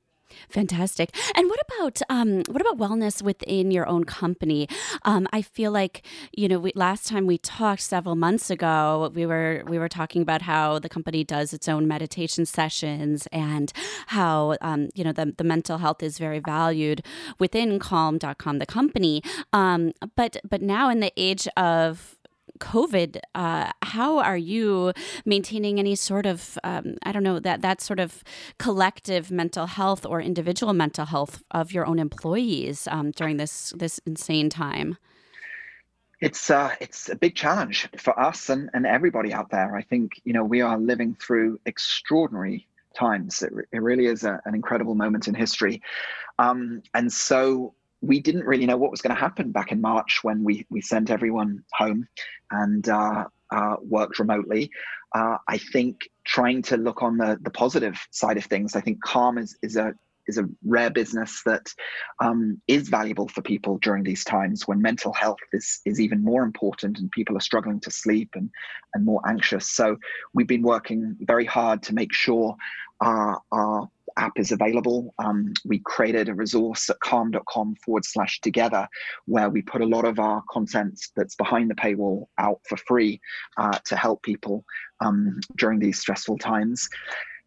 [0.50, 1.16] Fantastic.
[1.36, 4.68] And what about um, what about wellness within your own company?
[5.04, 9.26] Um, I feel like you know, we, last time we talked several months ago, we
[9.26, 13.72] were we were talking about how the company does its own meditation sessions and
[14.08, 17.04] how um, you know the the mental health is very valued
[17.40, 19.22] within Calm.com, the company.
[19.54, 22.18] Um, but but now in the age of
[22.62, 24.94] COVID, uh, how are you
[25.26, 28.24] maintaining any sort of, um, I don't know, that that sort of
[28.60, 34.00] collective mental health or individual mental health of your own employees um, during this this
[34.06, 34.98] insane time?
[36.22, 39.76] It's uh, it's a big challenge for us and, and everybody out there.
[39.76, 43.42] I think you know we are living through extraordinary times.
[43.42, 45.82] It, it really is a, an incredible moment in history,
[46.38, 50.20] um, and so we didn't really know what was going to happen back in March
[50.24, 52.08] when we we sent everyone home
[52.50, 54.72] and uh, uh, worked remotely.
[55.14, 58.76] Uh, I think trying to look on the the positive side of things.
[58.76, 59.94] I think Calm is is a
[60.28, 61.74] is a rare business that
[62.20, 66.44] um, is valuable for people during these times when mental health is is even more
[66.44, 68.50] important and people are struggling to sleep and
[68.94, 69.72] and more anxious.
[69.72, 69.98] So
[70.34, 72.56] we've been working very hard to make sure
[73.02, 75.14] our, our app is available.
[75.20, 78.88] Um, we created a resource at calm.com forward slash together
[79.26, 83.20] where we put a lot of our content that's behind the paywall out for free
[83.58, 84.66] uh, to help people
[85.00, 86.88] um, during these stressful times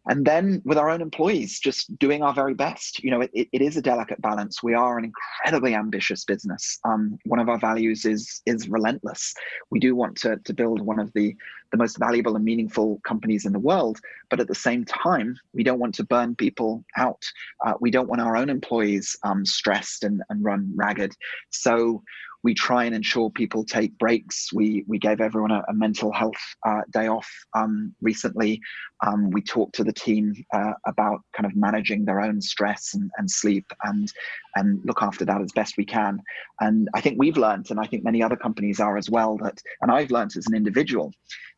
[0.07, 3.03] and then with our own employees just doing our very best.
[3.03, 4.63] You know it, it is a delicate balance.
[4.63, 6.79] We are an incredibly ambitious business.
[6.85, 9.33] Um, one of our values is is relentless.
[9.69, 11.35] We do want to, to build one of the
[11.71, 15.63] the most valuable and meaningful companies in the world but at the same time we
[15.63, 17.23] don't want to burn people out.
[17.65, 21.13] Uh, we don't want our own employees um, stressed and, and run ragged.
[21.49, 22.03] So
[22.45, 24.53] we try and ensure people take breaks.
[24.53, 28.61] We we gave everyone a, a mental health uh, day off um, recently.
[29.05, 33.09] Um, we talked to the team uh, about kind of managing their own stress and,
[33.17, 34.13] and sleep and
[34.55, 36.21] and look after that as best we can.
[36.61, 39.59] And I think we've learned, and I think many other companies are as well, that
[39.81, 41.11] and I've learned as an individual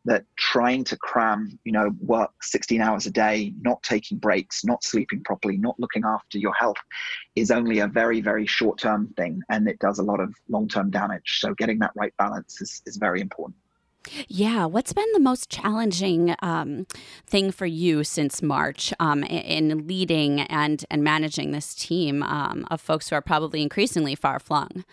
[0.07, 4.81] that trying to cram, you know, work 16 hours a day, not taking breaks, not
[4.83, 6.77] sleeping properly, not looking after your health
[7.35, 9.41] is only a very, very short term thing.
[9.49, 11.39] And it does a lot of long term damage.
[11.39, 13.57] So getting that right balance is, is very important.
[14.29, 16.87] Yeah, what's been the most challenging um,
[17.25, 22.79] thing for you since March um, in leading and and managing this team um, of
[22.79, 24.85] folks who are probably increasingly far flung?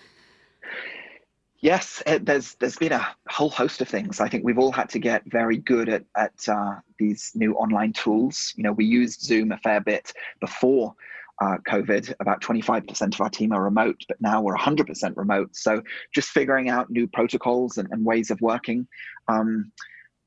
[1.64, 4.20] Yes, it, there's there's been a whole host of things.
[4.20, 7.94] I think we've all had to get very good at at uh, these new online
[7.94, 8.52] tools.
[8.54, 10.94] You know, we used Zoom a fair bit before
[11.40, 12.12] uh, COVID.
[12.20, 15.56] About 25% of our team are remote, but now we're 100% remote.
[15.56, 15.82] So
[16.14, 18.86] just figuring out new protocols and, and ways of working.
[19.28, 19.72] Um,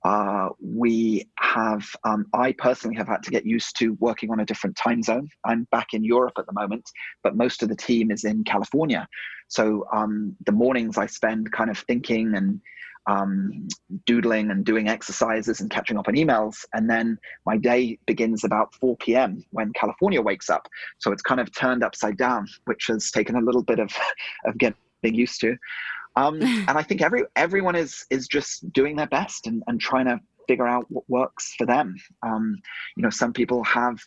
[0.08, 4.46] uh, we have, um, I personally have had to get used to working on a
[4.46, 5.28] different time zone.
[5.46, 6.90] I'm back in Europe at the moment,
[7.24, 9.06] but most of the team is in California.
[9.50, 12.62] So um, the mornings I spend kind of thinking and
[13.08, 13.68] um,
[14.06, 16.64] doodling and doing exercises and catching up on emails.
[16.74, 19.44] And then my day begins about 4 p.m.
[19.52, 20.70] when California wakes up.
[21.00, 23.92] So it's kind of turned upside down, which has taken a little bit of,
[24.46, 25.58] of getting used to.
[26.18, 30.06] Um, and I think every everyone is is just doing their best and, and trying
[30.06, 31.96] to figure out what works for them.
[32.24, 32.56] Um,
[32.96, 34.00] you know, some people have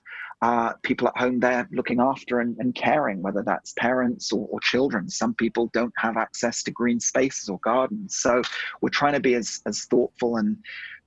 [0.43, 4.59] uh, people at home there looking after and, and caring, whether that's parents or, or,
[4.61, 5.11] children.
[5.11, 8.17] Some people don't have access to green spaces or gardens.
[8.17, 8.41] So
[8.81, 10.57] we're trying to be as, as thoughtful and,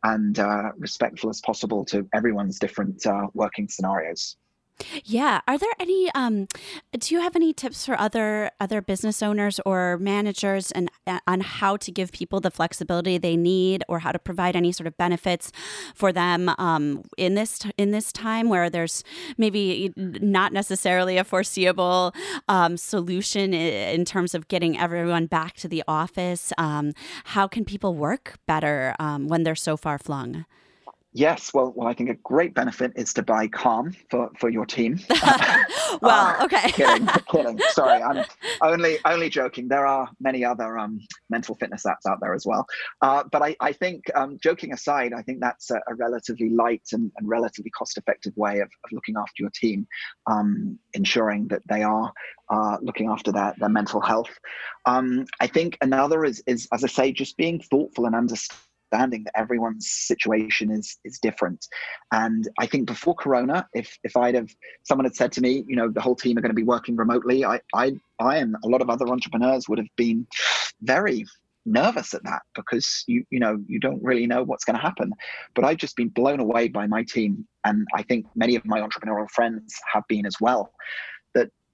[0.04, 4.38] and uh, respectful as possible to everyone's different uh, working scenarios.
[5.04, 5.42] Yeah.
[5.48, 6.10] Are there any?
[6.14, 6.48] Um,
[6.98, 11.42] do you have any tips for other other business owners or managers and uh, on
[11.42, 14.98] how to give people the flexibility they need, or how to provide any sort of
[14.98, 15.52] benefits
[15.96, 19.04] for them um, in this in this time where there's
[19.38, 22.14] maybe not necessarily a foreseeable
[22.48, 26.54] um, solution in terms of getting everyone back to the office?
[26.58, 26.94] Um,
[27.26, 30.46] how can people work better um, when they're so far flung?
[31.16, 34.66] Yes, well, well, I think a great benefit is to buy Calm for, for your
[34.66, 35.00] team.
[36.02, 36.72] well, uh, okay.
[36.72, 37.60] kidding, kidding.
[37.70, 38.26] Sorry, I'm
[38.62, 39.68] only only joking.
[39.68, 41.00] There are many other um,
[41.30, 42.66] mental fitness apps out there as well.
[43.02, 46.82] Uh, but I, I think, um, joking aside, I think that's a, a relatively light
[46.94, 49.86] and, and, relatively cost-effective way of, of looking after your team,
[50.26, 52.12] um, ensuring that they are
[52.50, 54.32] uh, looking after their, their mental health.
[54.86, 58.58] Um, I think another is, is, as I say, just being thoughtful and understanding
[58.94, 61.68] understanding that everyone's situation is is different.
[62.12, 64.50] And I think before Corona, if if I'd have
[64.84, 66.96] someone had said to me, you know, the whole team are going to be working
[66.96, 70.28] remotely, I I I and a lot of other entrepreneurs would have been
[70.82, 71.26] very
[71.66, 75.10] nervous at that because you you know you don't really know what's going to happen
[75.56, 78.82] but i've just been blown away by my team and i think many of my
[78.82, 80.74] entrepreneurial friends have been as well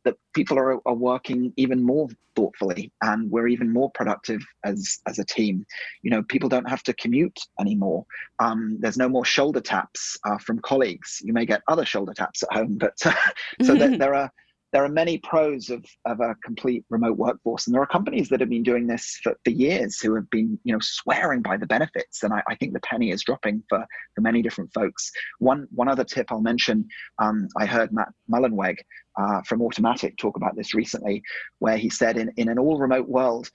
[0.05, 5.19] that people are, are working even more thoughtfully and we're even more productive as as
[5.19, 5.65] a team.
[6.03, 8.05] You know people don't have to commute anymore.
[8.39, 11.21] Um, there's no more shoulder taps uh, from colleagues.
[11.23, 13.11] You may get other shoulder taps at home but so
[13.75, 14.31] there, there are
[14.71, 17.65] there are many pros of, of a complete remote workforce.
[17.65, 20.59] And there are companies that have been doing this for, for years who have been
[20.63, 22.23] you know swearing by the benefits.
[22.23, 23.85] And I, I think the penny is dropping for,
[24.15, 25.11] for many different folks.
[25.39, 26.87] One one other tip i'll mention
[27.19, 28.77] um, i heard matt mullenweg
[29.19, 31.21] uh, from Automattic talk about this recently
[31.59, 33.49] where he said in, in an all remote world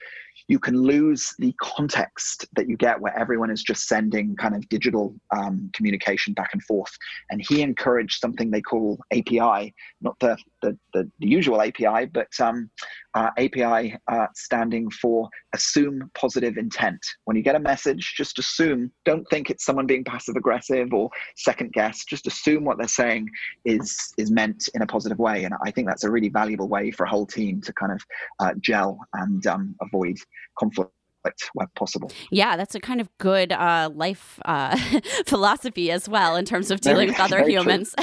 [0.47, 4.67] you can lose the context that you get where everyone is just sending kind of
[4.69, 6.91] digital um, communication back and forth.
[7.29, 12.27] And he encouraged something they call API, not the the, the, the usual API, but
[12.39, 12.69] um,
[13.13, 16.99] uh, API uh, standing for assume positive intent.
[17.25, 18.91] When you get a message, just assume.
[19.05, 22.03] Don't think it's someone being passive aggressive or second guess.
[22.05, 23.29] Just assume what they're saying
[23.63, 25.43] is is meant in a positive way.
[25.43, 28.01] And I think that's a really valuable way for a whole team to kind of
[28.39, 30.17] uh, gel and um, avoid
[30.59, 30.91] conflict
[31.53, 32.11] where possible.
[32.31, 34.77] Yeah, that's a kind of good uh, life uh,
[35.25, 37.95] philosophy as well in terms of dealing very, with other humans.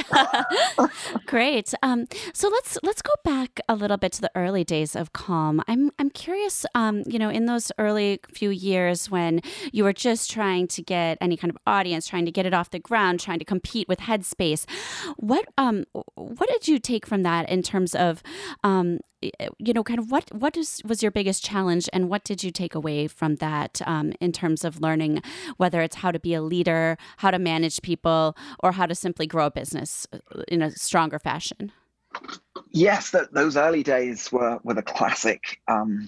[1.25, 1.73] Great.
[1.83, 5.61] Um, so let's let's go back a little bit to the early days of Calm.
[5.67, 6.65] I'm I'm curious.
[6.75, 11.17] Um, you know, in those early few years when you were just trying to get
[11.21, 13.99] any kind of audience, trying to get it off the ground, trying to compete with
[13.99, 14.65] Headspace,
[15.17, 18.23] what um what did you take from that in terms of
[18.63, 18.99] um,
[19.57, 22.51] you know, kind of what what is, was your biggest challenge, and what did you
[22.51, 25.21] take away from that um, in terms of learning
[25.57, 29.27] whether it's how to be a leader, how to manage people, or how to simply
[29.27, 31.71] grow a business uh, in a stronger fashion?
[32.71, 36.07] Yes, those early days were were the classic um,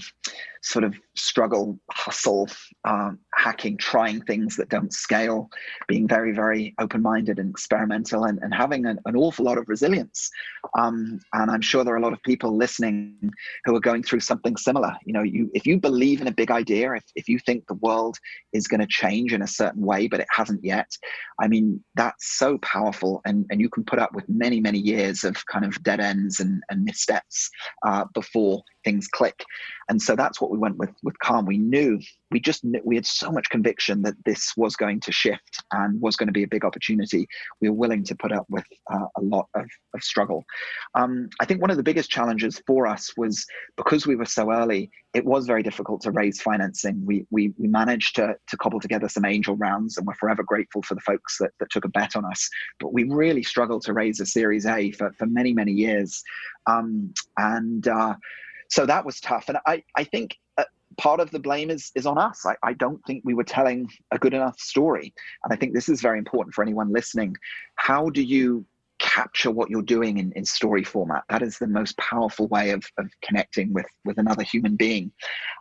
[0.65, 2.49] sort of struggle, hustle,
[2.85, 5.47] um, hacking, trying things that don't scale,
[5.87, 9.69] being very, very open minded and experimental, and, and having an, an awful lot of
[9.69, 10.29] resilience.
[10.77, 13.31] Um, and I'm sure there are a lot of people listening
[13.65, 14.95] who are going through something similar.
[15.05, 17.75] You know, you if you believe in a big idea, if, if you think the
[17.75, 18.17] world
[18.53, 20.91] is going to change in a certain way, but it hasn't yet,
[21.39, 23.21] I mean, that's so powerful.
[23.25, 26.34] And, and you can put up with many, many years of kind of dead ends
[26.39, 27.49] and, and missteps
[27.86, 29.43] uh, before things click.
[29.89, 31.45] And so that's what we went with with Calm.
[31.45, 31.99] We knew
[32.31, 36.01] we just knew, we had so much conviction that this was going to shift and
[36.01, 37.27] was going to be a big opportunity.
[37.61, 40.43] We were willing to put up with uh, a lot of, of struggle.
[40.95, 43.45] Um, I think one of the biggest challenges for us was
[43.77, 44.89] because we were so early.
[45.13, 47.01] It was very difficult to raise financing.
[47.05, 50.81] We we, we managed to to cobble together some angel rounds, and we're forever grateful
[50.81, 52.49] for the folks that, that took a bet on us.
[52.79, 56.23] But we really struggled to raise a Series A for for many many years,
[56.65, 57.88] um, and.
[57.88, 58.15] Uh,
[58.70, 59.45] so that was tough.
[59.49, 60.63] And I, I think uh,
[60.97, 62.45] part of the blame is is on us.
[62.45, 65.13] I, I don't think we were telling a good enough story.
[65.43, 67.36] And I think this is very important for anyone listening.
[67.76, 68.66] How do you
[69.16, 71.24] capture what you're doing in, in story format.
[71.30, 75.11] That is the most powerful way of, of connecting with, with another human being.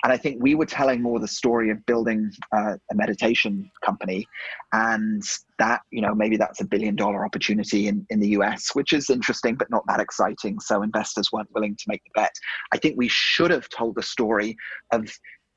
[0.03, 4.27] And I think we were telling more the story of building uh, a meditation company.
[4.73, 5.23] And
[5.61, 9.09] that, you know, maybe that's a billion dollar opportunity in, in the US, which is
[9.09, 10.59] interesting, but not that exciting.
[10.59, 12.35] So investors weren't willing to make the bet.
[12.73, 14.57] I think we should have told the story
[14.91, 15.09] of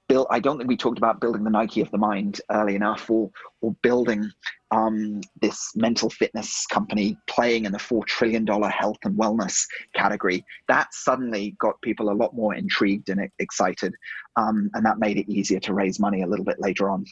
[0.07, 0.27] build.
[0.29, 3.31] I don't think we talked about building the Nike of the mind early enough, or
[3.61, 4.29] or building
[4.71, 10.45] um, this mental fitness company playing in the four trillion dollar health and wellness category.
[10.67, 13.93] That suddenly got people a lot more intrigued and excited,
[14.35, 17.05] um, and that made it easier to raise money a little bit later on.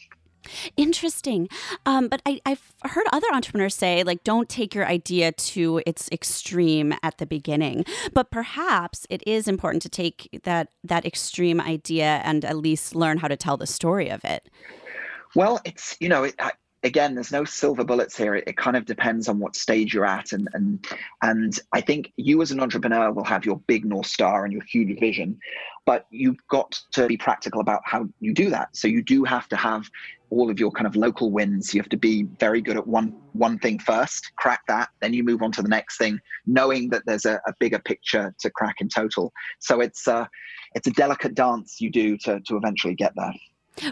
[0.77, 1.49] Interesting.
[1.85, 6.09] Um, but I, have heard other entrepreneurs say, like, don't take your idea to its
[6.11, 7.85] extreme at the beginning.
[8.13, 13.17] But perhaps it is important to take that that extreme idea and at least learn
[13.17, 14.49] how to tell the story of it.
[15.35, 16.51] Well, it's you know, it, I,
[16.85, 18.35] again, there's no silver bullets here.
[18.35, 20.85] It, it, kind of depends on what stage you're at, and and
[21.21, 24.63] and I think you as an entrepreneur will have your big north star and your
[24.63, 25.39] huge vision,
[25.85, 28.75] but you've got to be practical about how you do that.
[28.75, 29.89] So you do have to have
[30.29, 31.73] all of your kind of local wins.
[31.73, 35.23] You have to be very good at one one thing first, crack that, then you
[35.23, 38.75] move on to the next thing, knowing that there's a, a bigger picture to crack
[38.79, 39.31] in total.
[39.59, 40.29] So it's a
[40.73, 43.33] it's a delicate dance you do to to eventually get there.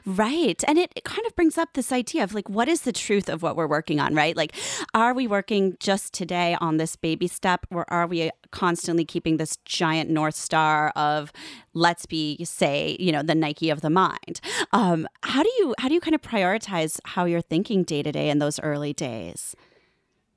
[0.06, 0.64] Right.
[0.68, 3.30] And it, it, kind of brings up this idea of like, what is the truth
[3.30, 4.36] of what we're working on, right?
[4.36, 4.56] Like,
[4.94, 9.58] are we working just today on this baby step, or are we constantly keeping this
[9.66, 11.32] giant North Star of,
[11.74, 14.40] let's be, say, you know, the Nike of the mind?
[14.72, 18.12] Um, how do you, how do you kind of prioritize how you're thinking day to
[18.12, 19.56] day in those early days?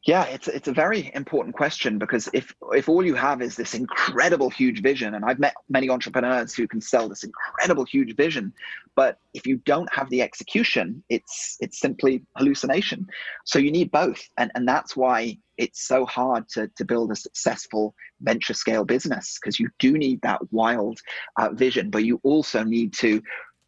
[0.06, 3.74] Yeah, it's it's a very important question because if if all you have is this
[3.74, 8.52] incredible huge vision, and I've met many entrepreneurs who can sell this incredible huge vision,
[8.94, 13.08] but if you don't have the execution, it's it's simply hallucination.
[13.46, 17.16] So you need both, and and that's why it's so hard to to build a
[17.16, 21.00] successful venture scale business because you do need that wild
[21.36, 23.20] uh, vision, but you also need to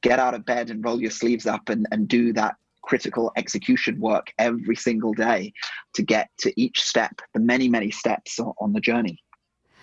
[0.03, 2.55] get out of bed and roll your sleeves up and and do that
[2.89, 5.53] critical execution work every single day
[5.95, 9.23] to get to each step, the many, many steps on the journey.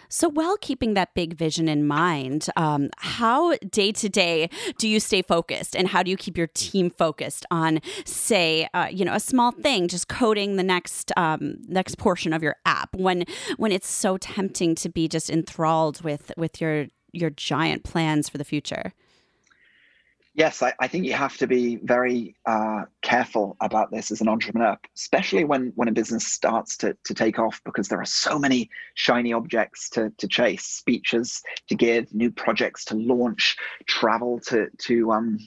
[0.10, 4.99] So, while keeping that big vision in mind, um, how day to day do you
[4.99, 9.14] stay focused, and how do you keep your team focused on, say, uh, you know,
[9.14, 13.26] a small thing, just coding the next um, next portion of your app when
[13.58, 18.38] when it's so tempting to be just enthralled with with your your giant plans for
[18.38, 18.93] the future?
[20.36, 24.27] Yes, I, I, think you have to be very uh, careful about this as an
[24.27, 28.38] entrepreneur, especially when when a business starts to, to take off, because there are so
[28.38, 33.55] many shiny objects to, to chase, speeches to give, new projects to launch,
[33.88, 35.38] travel to to um,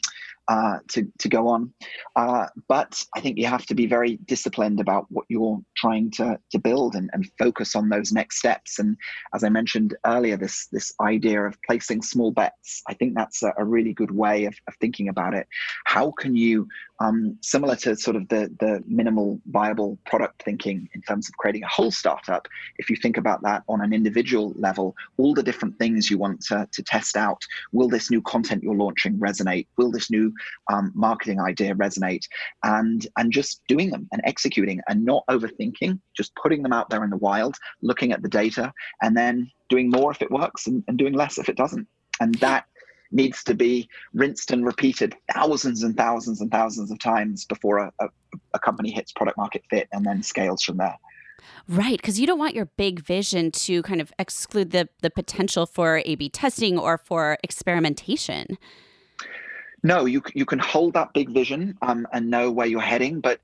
[0.48, 1.72] uh, to to go on.
[2.16, 6.38] Uh, but I think you have to be very disciplined about what you're trying to
[6.50, 8.78] to build and, and focus on those next steps.
[8.78, 8.96] And
[9.34, 13.52] as I mentioned earlier, this this idea of placing small bets, I think that's a,
[13.58, 15.46] a really good way of, of thinking about it.
[15.84, 16.66] How can you
[17.00, 21.62] um, similar to sort of the the minimal viable product thinking in terms of creating
[21.62, 22.48] a whole startup.
[22.78, 26.40] If you think about that on an individual level, all the different things you want
[26.46, 27.40] to, to test out.
[27.72, 29.66] Will this new content you're launching resonate?
[29.76, 30.32] Will this new
[30.72, 32.24] um, marketing idea resonate?
[32.62, 37.04] And and just doing them and executing and not overthinking, just putting them out there
[37.04, 38.72] in the wild, looking at the data,
[39.02, 41.86] and then doing more if it works and, and doing less if it doesn't.
[42.20, 42.64] And that
[43.10, 47.92] needs to be rinsed and repeated thousands and thousands and thousands of times before a,
[48.00, 48.08] a,
[48.54, 50.96] a company hits product market fit and then scales from there.
[51.68, 55.66] Right, because you don't want your big vision to kind of exclude the the potential
[55.66, 58.58] for A/B testing or for experimentation.
[59.82, 63.28] No, you you can hold that big vision um, and know where you're heading, but
[63.28, 63.40] but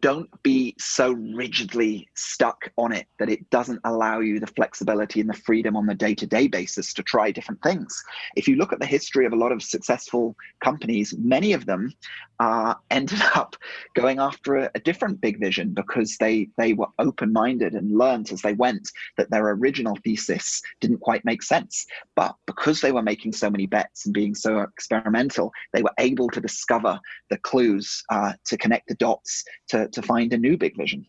[0.00, 5.28] don't be so rigidly stuck on it that it doesn't allow you the flexibility and
[5.28, 8.02] the freedom on the day-to-day basis to try different things.
[8.36, 11.92] If you look at the history of a lot of successful companies many of them
[12.40, 13.56] uh, ended up
[13.94, 18.42] going after a, a, different big vision because they they were open-minded and learned as
[18.42, 21.86] they went that their original thesis didn't quite make sense.
[22.14, 26.28] But because they were making so many bets and being so experimental they were able
[26.28, 26.98] to discover
[27.30, 31.06] the clues uh, to connect the dots to to, to find a new big vision.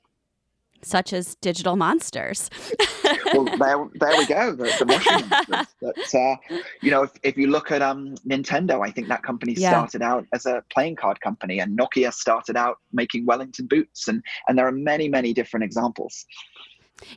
[0.82, 2.50] Such as digital monsters.
[3.34, 4.56] well, there, there we go.
[4.56, 4.86] The, the
[5.82, 6.16] monsters.
[6.16, 6.36] Uh,
[6.82, 9.72] you know, if, if you look at um, Nintendo, I think that company yeah.
[9.72, 14.24] started out as a playing card company, and Nokia started out making Wellington boots, and
[14.48, 16.26] and there are many, many different examples.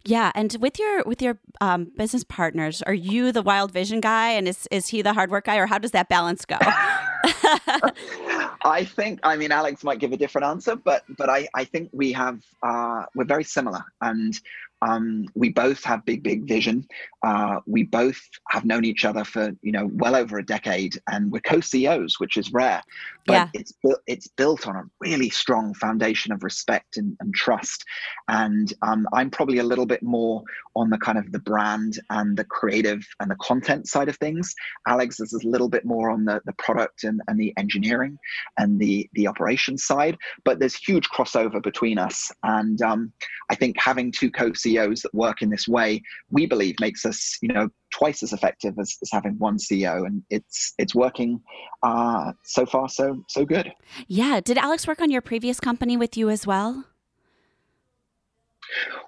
[0.04, 4.30] Yeah, and with your with your um, business partners, are you the wild vision guy,
[4.30, 6.58] and is is he the hard work guy, or how does that balance go?
[8.64, 11.90] I think, I mean, Alex might give a different answer, but but I, I think
[11.92, 13.84] we have, uh, we're very similar.
[14.00, 14.38] And
[14.82, 16.86] um, we both have big, big vision.
[17.22, 18.20] Uh, we both
[18.50, 22.36] have known each other for you know well over a decade, and we're co-CEOs, which
[22.36, 22.82] is rare.
[23.26, 23.48] But yeah.
[23.54, 27.84] it's built it's built on a really strong foundation of respect and, and trust.
[28.28, 30.42] And um, I'm probably a little bit more
[30.74, 34.52] on the kind of the brand and the creative and the content side of things.
[34.88, 38.18] Alex is a little bit more on the, the product and, and the engineering
[38.58, 40.18] and the the operations side.
[40.44, 43.12] But there's huge crossover between us, and um,
[43.48, 47.38] I think having two co-CEOs CEOs that work in this way, we believe makes us,
[47.42, 51.40] you know, twice as effective as, as having one CEO, and it's it's working
[51.82, 53.72] uh, so far so so good.
[54.08, 54.40] Yeah.
[54.40, 56.84] Did Alex work on your previous company with you as well?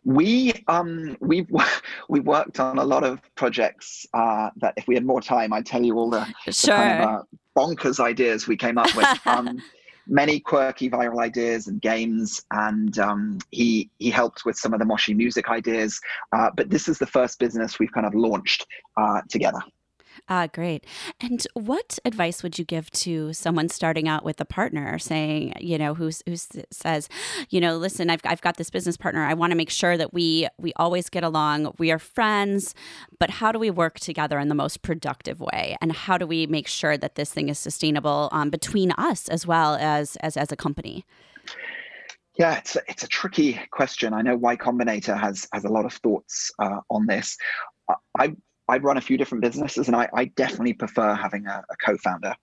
[0.05, 1.51] We um we've
[2.09, 5.67] we worked on a lot of projects uh, that if we had more time, I'd
[5.67, 6.77] tell you all the, sure.
[6.77, 7.23] the kind of, uh,
[7.57, 9.07] bonkers ideas we came up with.
[9.27, 9.59] Um,
[10.07, 14.87] many quirky viral ideas and games, and um, he he helped with some of the
[14.87, 16.01] Moshi music ideas.
[16.33, 19.61] Uh, but this is the first business we've kind of launched uh, together.
[20.29, 20.87] Ah, great.
[21.21, 25.79] And what advice would you give to someone starting out with a partner, saying, you
[25.79, 26.37] know, who who
[26.71, 27.09] says,
[27.51, 29.23] you know, listen, I've I've got this business partner.
[29.23, 31.75] I want to make sure that we we always get along.
[31.79, 32.75] We are friends,
[33.19, 35.77] but how do we work together in the most productive way?
[35.81, 39.47] And how do we make sure that this thing is sustainable um, between us as
[39.47, 41.05] well as as as a company?
[42.37, 44.13] Yeah, it's a, it's a tricky question.
[44.13, 47.37] I know Y Combinator has has a lot of thoughts uh, on this.
[48.19, 48.35] I
[48.83, 52.35] run a few different businesses, and I, I definitely prefer having a, a, co-founder.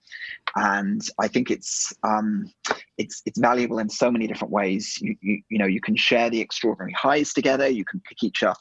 [0.56, 2.52] And I think it's um,
[2.98, 4.98] it's it's valuable in so many different ways.
[5.02, 7.68] You, you you know you can share the extraordinary highs together.
[7.68, 8.60] You can pick each up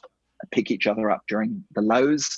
[0.51, 2.37] pick each other up during the lows.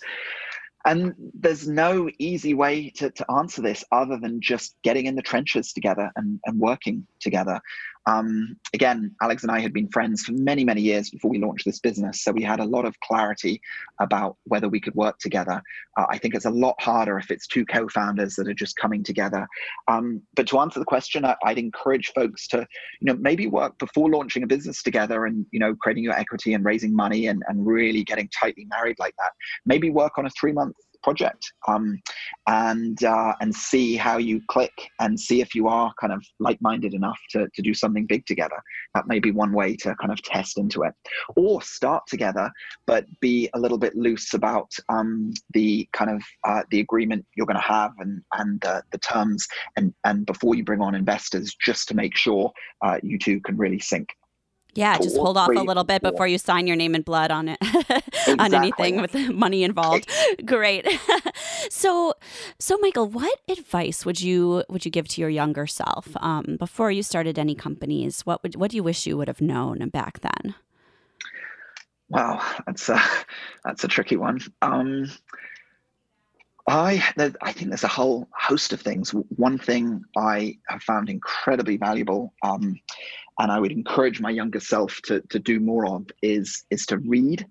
[0.85, 5.21] And there's no easy way to, to answer this other than just getting in the
[5.21, 7.61] trenches together and, and working together.
[8.05, 11.65] Um, again, Alex and I had been friends for many, many years before we launched
[11.65, 12.23] this business.
[12.23, 13.61] So we had a lot of clarity
[13.99, 15.61] about whether we could work together.
[15.97, 18.75] Uh, I think it's a lot harder if it's two co founders that are just
[18.77, 19.47] coming together.
[19.87, 22.67] Um, but to answer the question, I, would encourage folks to,
[22.99, 26.53] you know, maybe work before launching a business together and, you know, creating your equity
[26.53, 29.31] and raising money and, and really getting tightly married like that.
[29.65, 32.01] Maybe work on a three month project um,
[32.47, 36.93] and uh, and see how you click and see if you are kind of like-minded
[36.93, 38.59] enough to, to do something big together.
[38.95, 40.93] That may be one way to kind of test into it.
[41.35, 42.51] Or start together
[42.85, 47.45] but be a little bit loose about um, the kind of uh, the agreement you're
[47.45, 49.45] going to have and and uh, the terms
[49.77, 52.51] and and before you bring on investors just to make sure
[52.83, 54.09] uh, you two can really sync
[54.75, 57.47] yeah, just hold off a little bit before you sign your name and blood on
[57.49, 58.35] it, exactly.
[58.39, 60.09] on anything with money involved.
[60.45, 60.87] Great.
[61.69, 62.13] so,
[62.59, 66.91] so Michael, what advice would you would you give to your younger self um, before
[66.91, 68.21] you started any companies?
[68.21, 70.55] What would what do you wish you would have known back then?
[72.09, 73.01] Wow, that's a
[73.63, 74.39] that's a tricky one.
[74.61, 75.09] Um,
[76.67, 77.03] I
[77.41, 79.09] I think there's a whole host of things.
[79.11, 82.79] One thing I have found incredibly valuable um,
[83.39, 86.97] and I would encourage my younger self to, to do more of is is to
[86.97, 87.45] read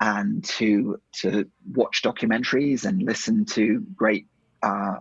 [0.00, 4.26] and to to watch documentaries and listen to great
[4.62, 4.96] uh,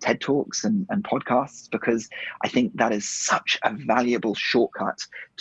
[0.00, 2.08] TED Talks and, and podcasts because
[2.44, 4.98] I think that is such a valuable shortcut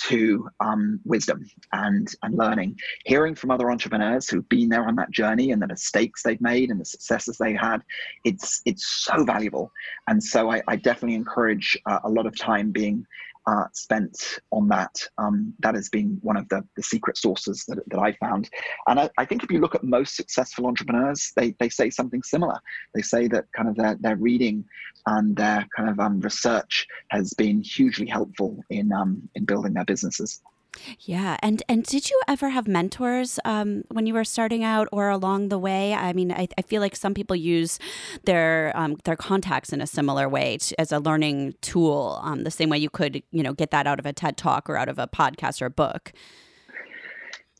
[0.08, 2.78] to um, wisdom and, and learning.
[3.06, 6.70] Hearing from other entrepreneurs who've been there on that journey and the mistakes they've made
[6.70, 7.82] and the successes they had,
[8.24, 9.72] it's it's so valuable.
[10.08, 13.06] And so I, I definitely encourage uh, a lot of time being
[13.48, 14.96] uh, spent on that.
[15.18, 18.50] Um, that has been one of the, the secret sources that, that I found.
[18.88, 22.22] And I, I, think if you look at most successful entrepreneurs, they, they say something
[22.24, 22.60] similar.
[22.94, 24.66] They say that kind of their, their reading
[25.08, 29.86] and their kind of um, research has been hugely helpful in, um, in building their
[29.86, 30.42] businesses.
[31.00, 35.10] Yeah, and and did you ever have mentors um, when you were starting out or
[35.10, 35.94] along the way?
[35.94, 37.80] I mean, I, I feel like some people use
[38.26, 42.52] their um, their contacts in a similar way to, as a learning tool, um, the
[42.52, 44.90] same way you could you know get that out of a TED talk or out
[44.90, 46.14] of a podcast or a book.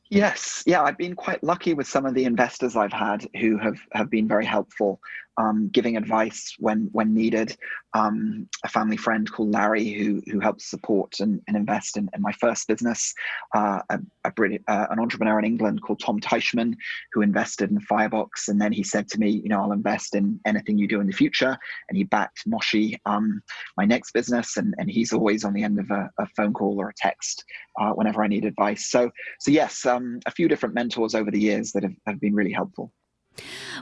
[0.10, 3.80] Yes, yeah, I've been quite lucky with some of the investors I've had who have
[3.94, 5.00] have been very helpful
[5.38, 7.56] um, giving advice when when needed.
[7.94, 12.22] Um, a family friend called Larry who who helps support and, and invest in, in,
[12.22, 13.14] my first business.
[13.54, 16.76] Uh, a, a Brit- uh, an entrepreneur in England called Tom Teichman
[17.14, 20.40] who invested in Firebox, and then he said to me, you know, I'll invest in
[20.46, 21.58] anything you do in the future.
[21.90, 23.42] And he backed Moshi, um,
[23.78, 26.80] my next business, and and he's always on the end of a, a phone call
[26.80, 27.44] or a text
[27.80, 28.90] uh, whenever I need advice.
[28.90, 32.36] So so yes, um, a few different mentors over the years that have, have been
[32.36, 32.92] really helpful.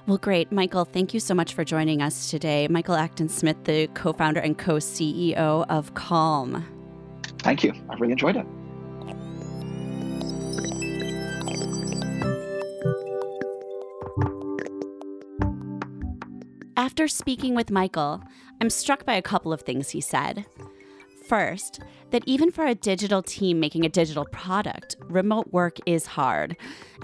[0.08, 0.52] Well, great.
[0.52, 2.68] Michael, thank you so much for joining us today.
[2.68, 6.66] Michael Acton Smith, the co founder and co CEO of Calm.
[7.39, 7.74] Thank you.
[7.89, 8.45] I really enjoyed it.
[16.76, 18.24] After speaking with Michael,
[18.62, 20.45] I'm struck by a couple of things he said.
[21.30, 26.57] First, that even for a digital team making a digital product, remote work is hard,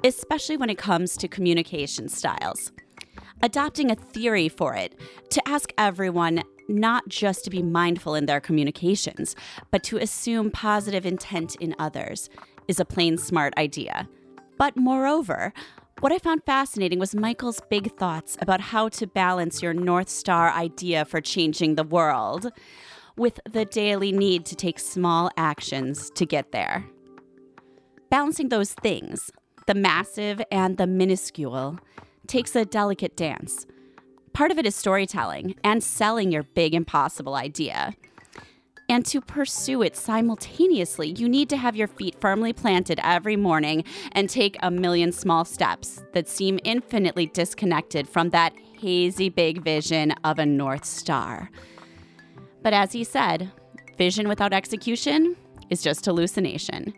[0.03, 2.71] especially when it comes to communication styles.
[3.43, 4.99] Adopting a theory for it
[5.29, 9.35] to ask everyone not just to be mindful in their communications,
[9.69, 12.27] but to assume positive intent in others
[12.67, 14.09] is a plain smart idea.
[14.57, 15.53] But moreover,
[15.99, 20.49] what I found fascinating was Michael's big thoughts about how to balance your North Star
[20.49, 22.51] idea for changing the world
[23.17, 26.85] with the daily need to take small actions to get there.
[28.09, 29.31] Balancing those things,
[29.67, 31.79] the massive and the minuscule,
[32.27, 33.65] takes a delicate dance.
[34.33, 37.95] Part of it is storytelling and selling your big impossible idea.
[38.87, 43.83] And to pursue it simultaneously, you need to have your feet firmly planted every morning
[44.11, 50.11] and take a million small steps that seem infinitely disconnected from that hazy big vision
[50.23, 51.49] of a North Star.
[52.65, 53.51] But as he said,
[53.95, 55.35] vision without execution
[55.69, 56.95] is just hallucination.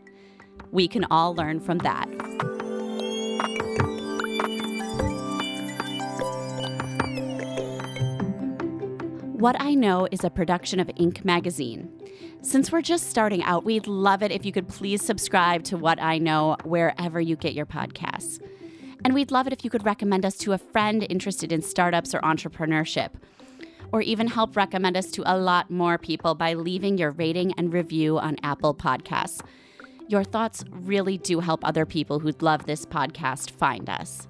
[0.72, 2.05] We can all learn from that.
[9.34, 11.26] What I Know is a production of Inc.
[11.26, 11.91] magazine.
[12.41, 16.01] Since we're just starting out, we'd love it if you could please subscribe to What
[16.01, 18.41] I Know wherever you get your podcasts.
[19.03, 22.15] And we'd love it if you could recommend us to a friend interested in startups
[22.15, 23.09] or entrepreneurship
[23.91, 27.73] or even help recommend us to a lot more people by leaving your rating and
[27.73, 29.41] review on Apple Podcasts.
[30.07, 34.27] Your thoughts really do help other people who'd love this podcast find us.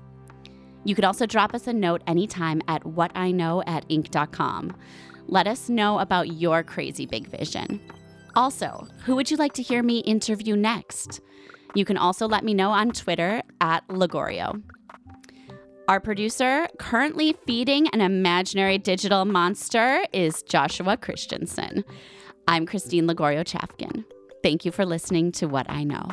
[0.83, 4.75] You could also drop us a note anytime at whatiknow at inc.com.
[5.27, 7.81] Let us know about your crazy big vision.
[8.35, 11.21] Also, who would you like to hear me interview next?
[11.75, 14.61] You can also let me know on Twitter at Lagorio.
[15.87, 21.85] Our producer, currently feeding an imaginary digital monster, is Joshua Christensen.
[22.45, 24.03] I'm Christine Lagorio Chafkin.
[24.43, 26.09] Thank you for listening to What I Know.